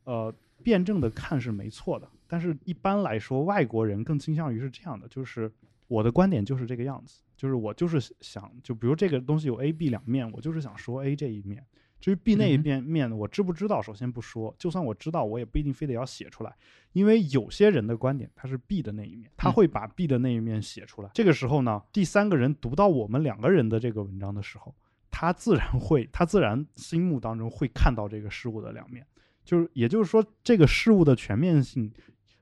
[0.06, 0.34] 呃。
[0.62, 5.50] 辩证的看是没错的，但是一般来说，外国人更倾向于是这样的，就是
[5.88, 11.66] 我的观点就是这个样子，就是我就是想，就比如这个东西有 A、B 两面，我就是想说 A 这一面，
[12.00, 16.56] 至于 B 那一边面，我知不知道，首先不说，就算我知道，我也不一定非得要写出来，
[16.94, 21.10] 因为有些人的观点他是 B 的那一面，他会把 B 的那一面写出来。
[21.14, 24.74] 这个时候呢，第三个人读到我们两个人的这个文章的时候，
[25.12, 29.06] 他自然会，他自然心目当中会看到这个事物的两面。
[29.44, 31.92] 就是，也就是说，这个事物的全面性，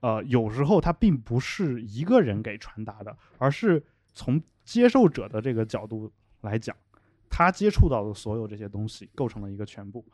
[0.00, 3.82] 呃，有时候它并不是一个人给传达的，而是
[4.12, 6.76] 从接受者的这个角度来讲，
[7.38, 10.04] 他接触到的所有这些东西构成了一个全部。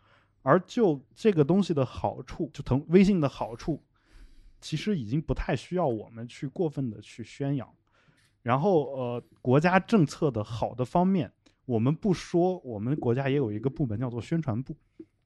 [0.43, 3.83] 而就这个东西的好处，就腾微信的好处，
[4.61, 7.67] 其实已经不太需要我们去过分的去宣扬。
[8.43, 11.33] 然后，呃，国家政策的好的方面，
[11.65, 14.77] 我们不说，我们国家也有一个部门叫做宣传部。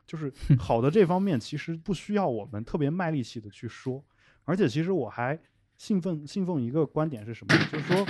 [0.07, 4.05] 就是好的这方面，其实不需要我们特别卖力气的去说，
[4.45, 5.37] 而且其实我还
[5.77, 7.55] 信奉信奉一个观点是什么？
[7.73, 8.07] 就是说，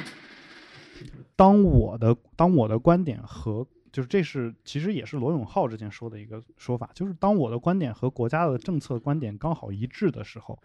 [1.35, 3.67] 当我的当我的观点和
[3.99, 10.57] 就是这是其实也是罗永浩之前说的一个说法，就是当我的观点和国家的政策观点刚好一致的时候，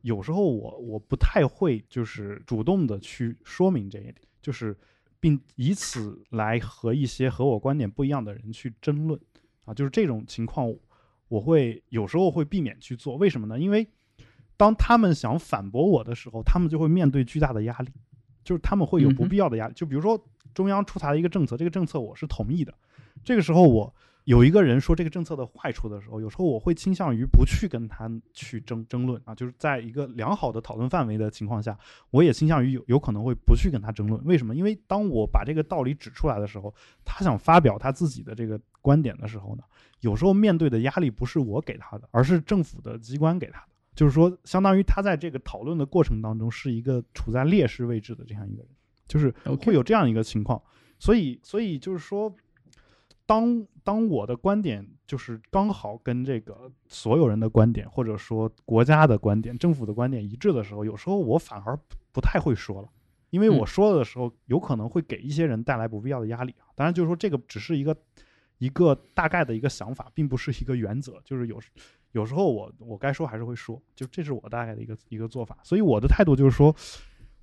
[0.00, 4.74] 有时候我我不太会就是主动的去说明这一点，就是
[5.20, 9.20] 并以此来和一些和我观点不一样的人去争论。
[9.66, 10.74] 啊，就是这种情况，
[11.28, 13.16] 我会有时候会避免去做。
[13.16, 13.60] 为什么呢？
[13.60, 13.86] 因为
[14.56, 17.90] 当他们想反驳我的时候，他们就会面对巨大的压力，
[18.42, 19.74] 就是他们会有不必要的压力。
[19.74, 20.18] 就比如说
[20.54, 22.74] 中央出台了一个政策，这个政策我是同意的，
[23.24, 23.94] 这个时候我
[24.24, 31.76] 有一个人说这个政策的坏处的时候，有时候我会倾向于不去跟他去争争论啊，就是在一个良好的讨论范围的情况下，
[32.10, 34.24] 我也倾向于有有可能会不去跟他争论。
[34.24, 34.54] 为什么？
[34.54, 36.72] 因为当我把这个道理指出来的时候，
[37.04, 39.62] 他想发表他自己的这个观点的时候呢，
[40.00, 43.66] 有时候面对的压力不是我给他的，而是政府的机关给他的。
[43.94, 48.70] 就是说，相当于他在这个讨论的过程当中是一个处在劣势位置的这样一个人，
[49.06, 49.30] 就是
[49.62, 50.60] 会有这样一个情况。
[50.98, 52.34] 所以，所以就是说。
[53.24, 61.78] 当当我的观点就是刚好跟这个所有人的观点，或者说国家的观点、政府的观点一致的时候，有时候我反而
[62.12, 62.88] 不太会说了，
[63.30, 66.66] 因为我说了的时候，有可能会给一些人带来不必要的压力啊。
[66.74, 67.96] 当然，就是说这个只是一个
[68.58, 71.18] 一个大概的一个想法，并不是一个原则。
[71.24, 71.58] 就是有
[72.10, 75.56] 有时候我我该说还是会说，就这是我大概的一个一个做法。
[75.62, 76.74] 所以我的态度就是说，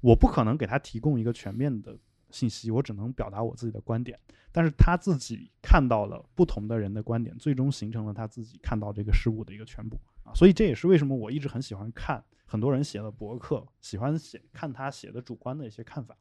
[0.01, 1.97] 我不可能给他提供一个全面的。
[2.31, 4.15] 信息我只能表达我自己的观点，
[4.51, 16.15] 但是他自己看到了不同的人的观点，最终形成了他自己看到这个事物的一个全部啊，所以这也是为什么我一直很喜欢看很多人写的博客，喜欢写看他写的主观的一些看法，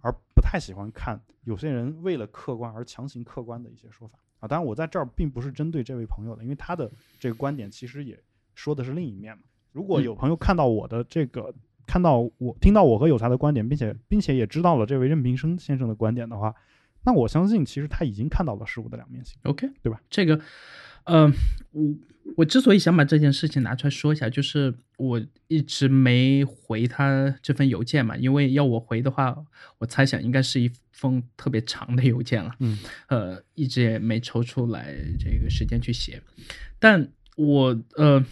[0.00, 4.46] 而不太喜欢看有些人为了客观而强行客观的一些说法啊。
[4.46, 8.22] 当然我在这儿并不是针对这位朋友的，因为他的这个观点其实也
[8.54, 9.44] 说的是另一面嘛。
[9.72, 11.54] 如果有朋友看到我的这个。
[11.86, 16.54] 看到我听到我和有才的观点，并且并且也知道了这位任平生先生的观点的话，
[17.04, 19.38] 那我相信其实他已经看到了事物的两面性。
[19.44, 20.00] OK，对吧？
[20.08, 20.40] 这个，
[21.04, 21.30] 呃，
[21.72, 21.94] 我
[22.36, 29.36] 我之所以想把这件事情拿出来说一下，就是我一直没回他这份邮件嘛，因为要我回的话，
[29.78, 32.50] 我猜想应该是一封特别长的邮件了。
[32.60, 32.78] 嗯，
[33.08, 36.22] 呃，一直也没抽出来这个时间去写，
[36.78, 38.24] 但我呃。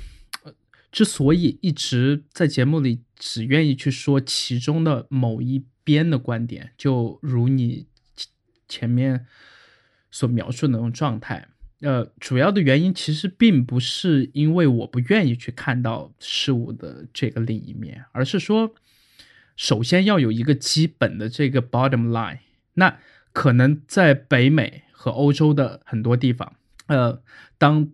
[0.92, 7.86] 之所以一直在节目里只愿意去说其中的某一边的观点，就如你
[8.68, 9.26] 前面
[10.10, 11.48] 所描述的那种状态，
[11.80, 18.74] 呃，主要的原因其实并不是因为我不愿意去看到事物的这个另一面，而是说，
[19.56, 22.38] 首先要有一个基本的这个 bottom line。
[22.74, 22.98] 那
[23.32, 26.54] 可能在北美和欧洲的很多地方，
[26.86, 27.22] 呃，
[27.58, 27.90] 当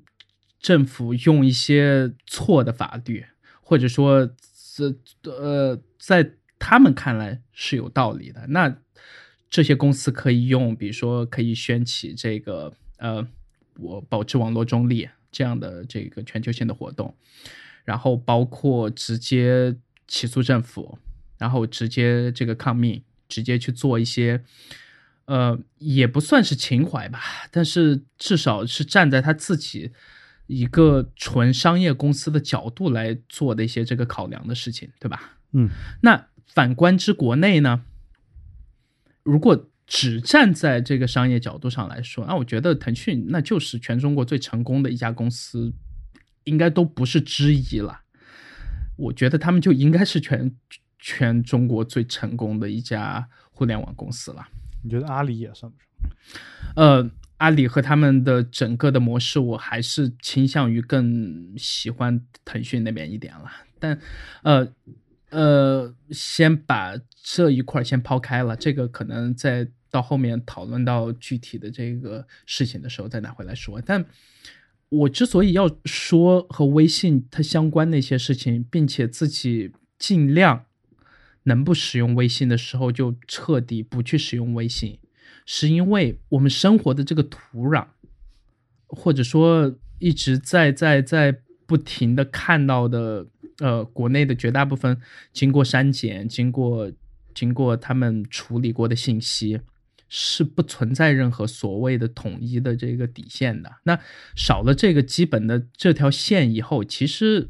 [0.60, 3.24] 政府用一些错的法律，
[3.60, 4.28] 或者说，
[4.74, 4.92] 这
[5.30, 8.46] 呃，在他们看来是有道理的。
[8.48, 8.76] 那
[9.48, 13.26] 这些公司可以用，比如说可以掀起这个呃，
[13.78, 17.14] 我保持网络中立这样的这个全球性的活动，
[17.84, 19.76] 然后包括直接
[20.08, 20.98] 起诉政府，
[21.38, 24.42] 然后直接这个抗命，直接去做一些，
[25.26, 27.20] 呃，也不算是情怀吧，
[27.52, 29.92] 但是至少是站在他自己。
[30.48, 35.38] 一个纯商业公司的角度来做的一些这个考量的事情，对吧？
[35.52, 35.68] 嗯，
[36.00, 37.84] 那反观之国内呢？
[39.22, 45.74] 如果只站在这个商业角度上来说，那我觉得腾讯那就是全中国最成功的一家公司，
[46.44, 48.00] 应该都不是之一了。
[48.96, 50.50] 我觉得他们就应该是全
[50.98, 54.48] 全中国最成功的一家互联网公司了。
[54.82, 56.74] 你觉得阿里也算不算？
[56.74, 57.10] 呃。
[57.38, 63.50] 阿里和他们的整个的模式，我还是倾向于更喜欢腾讯那边一点了。
[63.78, 63.98] 但，
[64.42, 64.72] 呃，
[65.30, 73.80] 呃，先把这一块先抛开了，这个可能在到后面讨论到具体的这个事情的时候再拿回来说。
[73.80, 74.04] 但
[74.88, 80.64] 我之所以要说和微信它相关的一些事情，并且自己尽量
[81.44, 84.98] 能不使用微信的时候，就彻底不去使用微信。
[85.50, 87.86] 是因为我们生活的这个土壤，
[88.86, 93.26] 或者说一直在在在不停的看到的，
[93.60, 95.00] 呃，国内的绝大部分
[95.32, 96.92] 经过删减、经过
[97.34, 99.58] 经过他们处理过的信息，
[100.10, 103.74] 是不存在任何所谓的统一的这个底线的。
[103.84, 103.98] 那
[104.36, 107.48] 少了这个基本的这条线以后，其实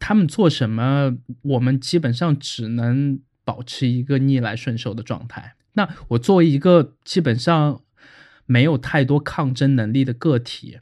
[0.00, 5.54] 他们做什么，我们基本上只能保持一个逆来顺受的状态。
[5.74, 7.82] 那我作为一个基本上
[8.46, 10.80] 没有太多抗争能力的个体，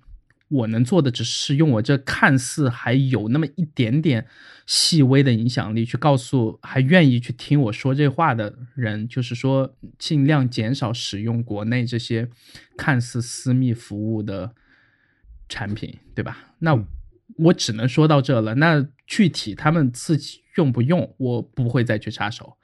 [0.49, 4.27] 我能做的只是用我这看似还有那么一点点
[4.65, 12.31] 细微的影响力，去告诉还愿意去听我说这话的人，就是说尽量减少使用国内这些
[12.79, 14.55] 看似私密服务的
[15.51, 16.55] 产品，对吧？
[16.61, 16.83] 那
[17.37, 18.55] 我只能说到这了。
[18.55, 22.57] 那具体他们自己用不用，我不会再去插手，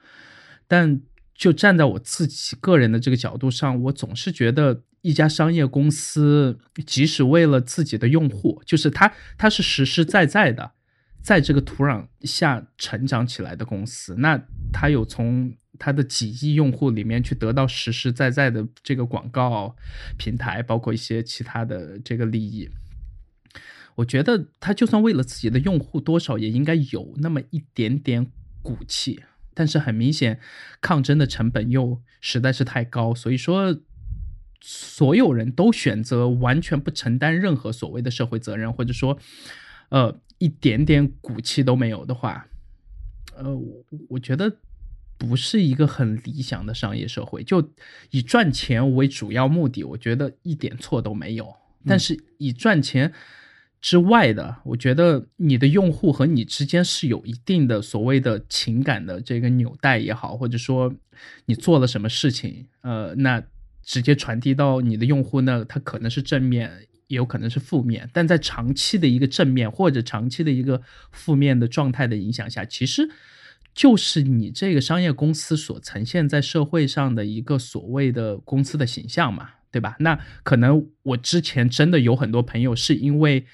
[0.67, 1.01] 但。
[1.35, 10.71] 就站在我自己个人的这个角度上，我总是觉得一家商业公司，即使为了自己的用户，就是它，它是实实在在的
[11.21, 19.75] 在这个土壤下成长起来的公司，那它有从它的几亿用户里面去得到实实在在的这个广告
[20.17, 22.69] 平台，包括一些其他的这个利益。
[23.95, 28.25] 我觉得他就算为了自己的用户，多少也应该有那么一点点
[28.61, 29.21] 骨气。
[29.55, 30.39] 但是很明显，
[30.81, 33.79] 抗争的成本又实在是太高，所以说
[34.61, 39.17] 所有人都选择完全不承担任何所谓的社会责任，或者说，
[39.89, 42.45] 呃，一点点骨气都没有的话，
[43.35, 43.57] 呃，
[44.09, 44.57] 我觉得
[45.17, 47.43] 不是一个很理想的商业社会。
[47.43, 47.71] 就
[48.11, 51.55] 以赚钱为主要目的，我觉得一点错都没有。
[51.85, 53.13] 但是以赚钱。
[53.81, 60.93] 之外的，我觉得你的用户和你之间是有一定的所谓的情感的这个纽带也好，或者说
[61.45, 63.43] 你做了什么事情，呃，那
[63.83, 66.71] 直接传递到你的用户那，它可能是正面，
[67.07, 68.09] 也有可能是负面。
[68.11, 73.07] 但在长期的一个正面或者长期的一个负面的状态的影响下，其实
[73.75, 79.95] 就是你这个商业公司所呈现在社会上的一个所谓的公司的形象嘛，对吧？
[79.99, 83.45] 那可能我之前真的有很多朋友是因为。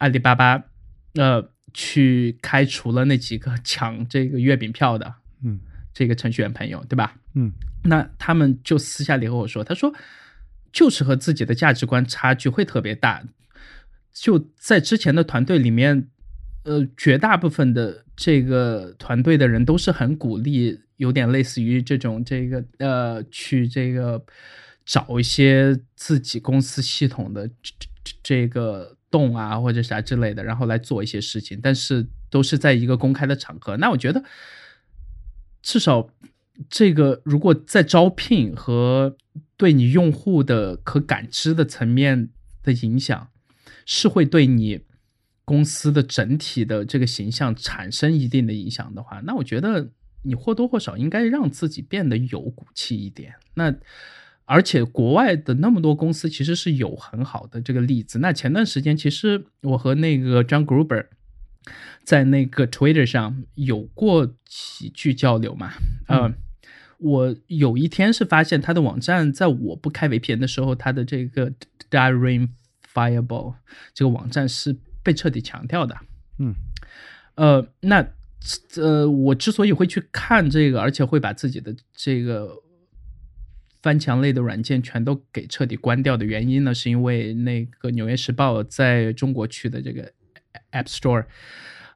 [0.00, 0.64] 阿里巴巴，
[1.12, 5.14] 呃，去开除了那几个 抢这个月饼票的，
[5.44, 5.60] 嗯，
[5.92, 7.14] 这个程序员朋友，对吧？
[7.34, 7.52] 嗯，
[7.84, 9.92] 那他们就私下里和我说，他说，
[10.72, 13.22] 就是和自己的价值观差距会特别大，
[14.10, 16.08] 就在之前的团队里面，
[16.64, 24.24] 呃，绝大部分的这个团队的人都是很鼓励，有点类似于这种这个呃，去这个
[24.90, 27.86] 找一些自己公司系统的这
[28.22, 28.96] 这个。
[29.12, 33.76] 洞啊，或者啥之类的，然后来做一些事情，但是都是在一个公开的场合。
[33.76, 34.22] 那我觉得，
[35.62, 36.08] 至少
[36.68, 39.16] 这个如果在招聘和
[39.56, 42.28] 对你用户的可感知的层面
[42.62, 43.32] 的影响，
[43.84, 44.82] 是会对你
[45.44, 49.90] 公司的整体的这个形象产生一定的影响的话，那我觉得
[50.22, 53.34] 你或多或少应该让自己变得有骨气一点。
[53.54, 53.74] 那。
[54.50, 58.18] 而且国外的那么多公司其实是有很好的这个例子。
[58.18, 61.06] 那前段时间其实我和那个 John Gruber
[62.02, 65.70] 在那个 Twitter 上有过几句交流嘛。
[66.08, 66.34] 嗯，
[66.98, 71.52] 我有一天是发现他的网站在我不开 VPN 的时候，他的这个
[71.88, 72.48] Direct
[72.92, 73.54] Fireball
[73.94, 75.96] 这个网站是被彻底强调的。
[76.40, 76.56] 嗯，
[77.36, 78.04] 呃，那
[78.78, 82.50] 呃，我之所以会去看这个，而且会把自己的这个。
[83.82, 90.12] 翻墙类的软件全都给彻底关掉的原因呢，是因为那个《纽约时报》在中国区的这个
[90.72, 91.24] App Store，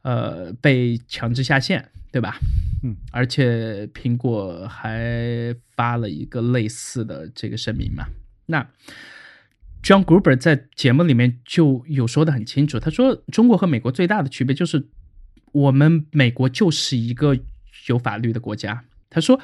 [0.01, 2.39] 呃，被强制下线，对吧？
[2.83, 8.07] 嗯，而且苹果还发了一个类似的这个声明嘛。
[8.47, 8.67] 那
[9.83, 14.89] John Gruber 在节目里面就有说的很清楚，他说中国和美国最大的区别就是
[15.53, 17.39] 我们美国就是一个
[17.89, 18.85] 有法律的国家。
[19.11, 19.39] 他说。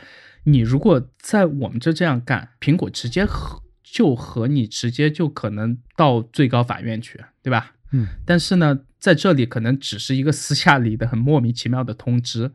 [0.45, 7.74] 你如果在我们这这样干，苹果直接和就和你直接就可能到最高法院去，对吧？
[7.91, 8.07] 嗯。
[8.24, 12.53] 但是呢，在这里可能只是一个私下里的很莫名其妙的通知，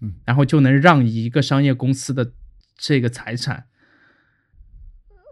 [0.00, 2.32] 嗯，然后就能让一个商业公司的
[2.76, 3.66] 这个财产，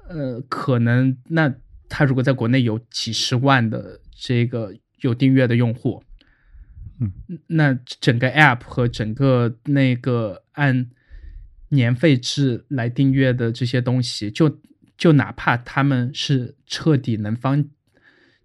[0.08, 1.54] 呃，可能那
[1.88, 6.02] 他如果在国内有几十万的这个有订阅的用户，
[7.00, 7.10] 嗯，
[7.46, 10.90] 那整个 App 和整个那个按。
[11.70, 14.60] 年费制来订阅的这些东西，就
[14.96, 17.68] 就哪怕他们是彻底能翻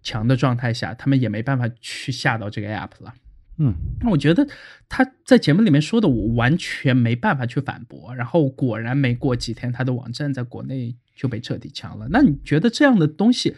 [0.02, 3.14] 墙的状态下，他们也没办法去下到这个 app 了。
[3.58, 4.44] 嗯，那我觉得
[4.88, 8.12] 他在节目里面说的，我完全没办法去反驳。
[8.14, 12.08] 然后果然没过几天，他的网站在国内就被彻底抢了。
[12.10, 13.54] 那你觉得这样的东西，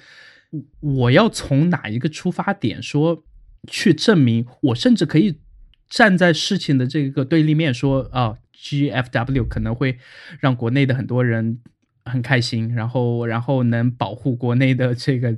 [0.81, 3.25] 我要从哪一个出发点说
[3.67, 4.45] 去证明？
[4.61, 5.41] 我甚至可以
[5.89, 8.37] 站在事情的这个对立面说啊。
[8.63, 9.99] GFW 可能会
[10.41, 11.61] 让国内的很多人
[12.05, 15.37] 很开心，然后然后能保护国内的这个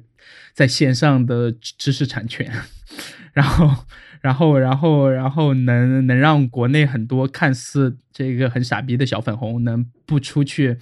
[0.53, 2.51] 在线上的知识产权，
[3.33, 3.85] 然后
[4.21, 10.79] 然后然后然后能能让国内很多看似这个很傻逼的小粉红能不出去，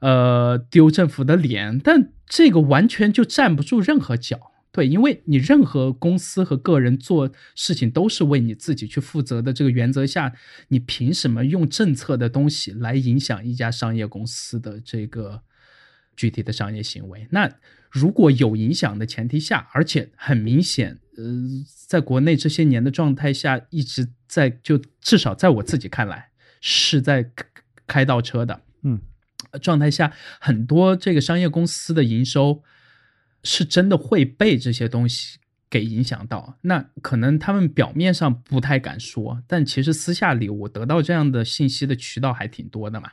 [0.00, 4.52] 呃丢政府的脸，但这个完全就站不住任何脚。
[4.76, 10.34] 对，因为你任何公司和个人做事情都是为你自己去负责的这个原则下，
[10.68, 15.40] 你凭什么用政策的东西来影响一家商业公司的这个
[16.14, 17.26] 具体的商业行为？
[17.30, 17.50] 那
[17.90, 21.24] 如果有影响的前提下，而且很明显，呃，
[21.86, 26.28] 在国内这些年的状态下，一直在就至少在我自己看来
[26.60, 27.30] 是在
[27.86, 29.00] 开倒车的，嗯，
[29.62, 32.62] 状态下，很多这个商业公司的营收。
[33.46, 35.38] 是真的会被这些东西
[35.70, 36.58] 给影响到。
[36.62, 43.10] 那可能他们表面上不太敢说，但其实私下里我得到这样的信息的渠道还挺多的嘛。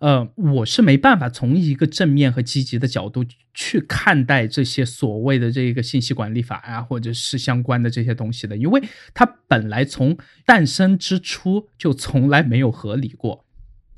[0.00, 8.80] 呃，我是没办法从一个正面和积极的角度去看待这些所谓的这个信息管理法啊，或者是相关的这些东西的，因为
[9.12, 13.44] 它本来从诞生之初就从来没有合理过，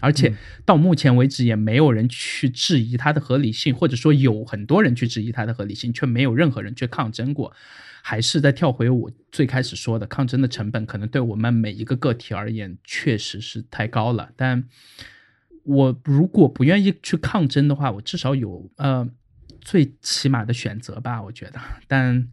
[0.01, 0.35] 而且
[0.65, 7.53] 到目前为止也没有人去质疑它的合理性，或者说有很多人去质疑它的合理性，却没有任何人去抗争过。
[8.03, 14.65] 还是在跳回我最开始说的，抗争的成本可能对我们每一个个体而言确实是太高了，但。
[15.63, 19.07] 我如果不愿意去抗争的话，我至少有呃
[19.61, 21.61] 最起码的选择吧，我觉得。
[21.87, 22.27] 但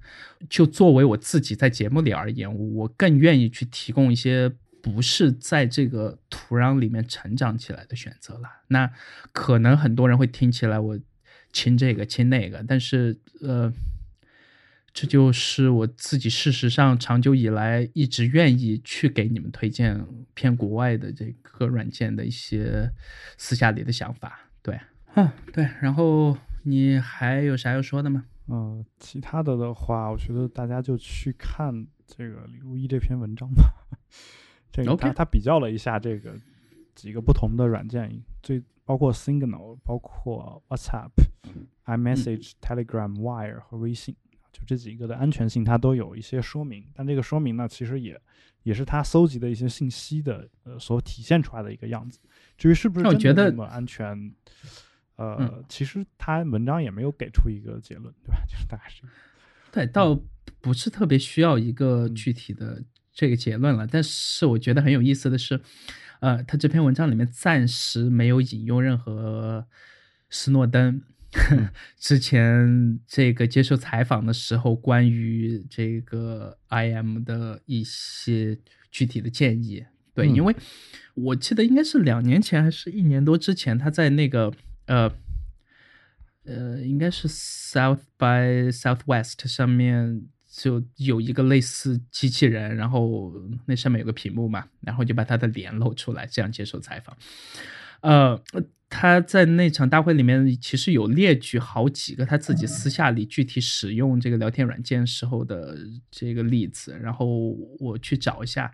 [0.50, 4.50] 就作为我自己在节目里而言，我更愿意去提供一些
[4.94, 8.50] 不是在这个土壤里面成长起来的选择了。
[8.68, 8.92] 那
[9.32, 11.00] 可能很多人会听起来我
[11.52, 13.74] 亲这个亲那个，但是呃。
[15.00, 22.92] 这就是我自己，事实上长久以来一直愿意去给你们推荐偏国外的这个软件的一些
[23.38, 24.50] 私下里的想法。
[24.64, 24.80] 对，
[25.14, 25.70] 嗯，对。
[25.82, 28.26] 然后你还有啥要说的吗？
[28.48, 33.72] 嗯，其他的的话，我觉得大家就去看这个李如一这篇文章吧。
[34.72, 36.36] 这个他他比较了一下这个
[36.96, 41.12] 几个不同的软件，最包括 Signal，包括 WhatsApp、
[41.86, 44.16] iMessage、Telegram、Wire 和微信。
[44.50, 48.20] 就这几个的安全性，它都有一些说明，但这个说明呢，其实也
[48.64, 52.20] 也是他搜集的一些信息的呃所体现出来的一个样子。
[52.58, 54.34] 至于是不是真的那么安全，
[55.16, 58.42] 呃，其实他文章也没有给出一个结论，对吧？
[58.50, 59.04] 就是大概是，
[59.72, 60.20] 对，倒
[60.60, 62.84] 不是特别需要一个具体的
[63.18, 63.88] 这个结论了。
[63.88, 65.60] 但是我觉得很有意思的是，
[66.20, 69.66] 呃，他这篇文章里面暂时没有引用任何
[70.30, 71.02] 斯诺登。
[72.00, 78.58] 之前这个接受采访的时候，关于这个 IM 的一些
[78.90, 80.56] 具体的建议，对，因为
[81.16, 84.54] 我记得应该是两年前还是一年多之前，他在那个
[84.86, 85.12] 呃
[86.46, 90.24] 呃，应该是 South by Southwest 上面
[90.58, 93.32] 就有一个类似机器人，然后
[93.66, 97.16] 那上面有个屏幕嘛，然后就把他的脸露出来，这样接受采访，
[98.02, 98.42] 呃。
[98.90, 105.78] 他在那场大会里面，其实有列举好几个他自己私下里具体使用这个聊天软件时候的
[106.10, 107.50] 这个例子，然后
[107.80, 108.74] 我去找一下，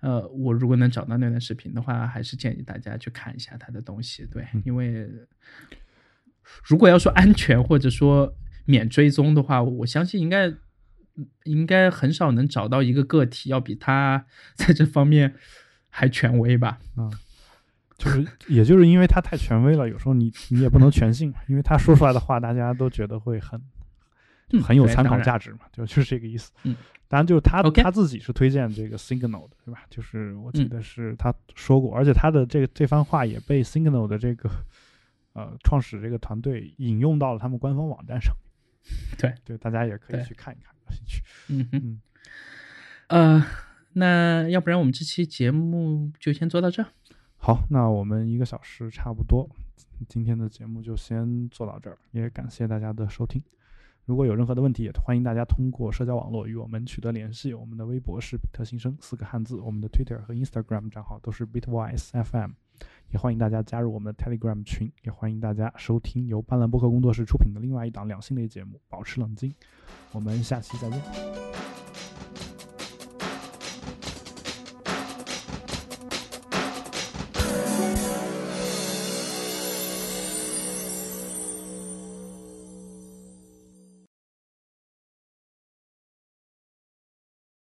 [0.00, 5.08] 呃，我如果能找到那段视频的话，还是建议大家去看一下他的东西，对，因为
[6.64, 10.52] 如果要说安全或者说免追踪的话，我相信应该
[11.44, 15.34] 应该很少能找到一个个体要比他 在这方面
[15.88, 17.10] 还权威吧，啊。
[17.98, 23.60] 就是，也就是因为他太权威了，有时候你你也不能全信，因为他说出来的话，大家都觉得会很
[24.60, 26.50] 很有参考价值嘛，就就是这个意思。
[26.64, 26.74] 嗯，
[27.06, 29.84] 当然就是他他自己是推荐这个 Signal 的，对吧？
[29.88, 34.50] 就是我记得是他说过，而且他的这个这番话也被 Signal 的这个
[35.34, 38.34] 呃创始这个团队引用到了他们官方网站上。
[39.16, 41.22] 对对，大家也可以去看一看，有兴趣。
[41.48, 42.00] 嗯嗯。
[43.08, 43.44] 呃，
[43.94, 46.84] 那要不然我们这期节目就先做到这。
[47.36, 49.50] 好，那我们一个小时差不多，
[50.08, 53.42] 今天的节目就先做到这儿，也感谢大家的收听。
[54.04, 57.52] 如果有任何的问题，也欢迎大家通过社交网络与我们取得联系。
[57.52, 62.50] 我们的微博是比特新生四个汉字，我们的 Twitter 和 Instagram 账号都是 Bitwise FM，
[63.10, 69.50] 也欢迎大家加入我们的 Telegram 群，也欢迎大家收听由斑斓播客工作室出品的另外一档两性类节目《保持冷静》。
[70.12, 71.71] 我们下期再见。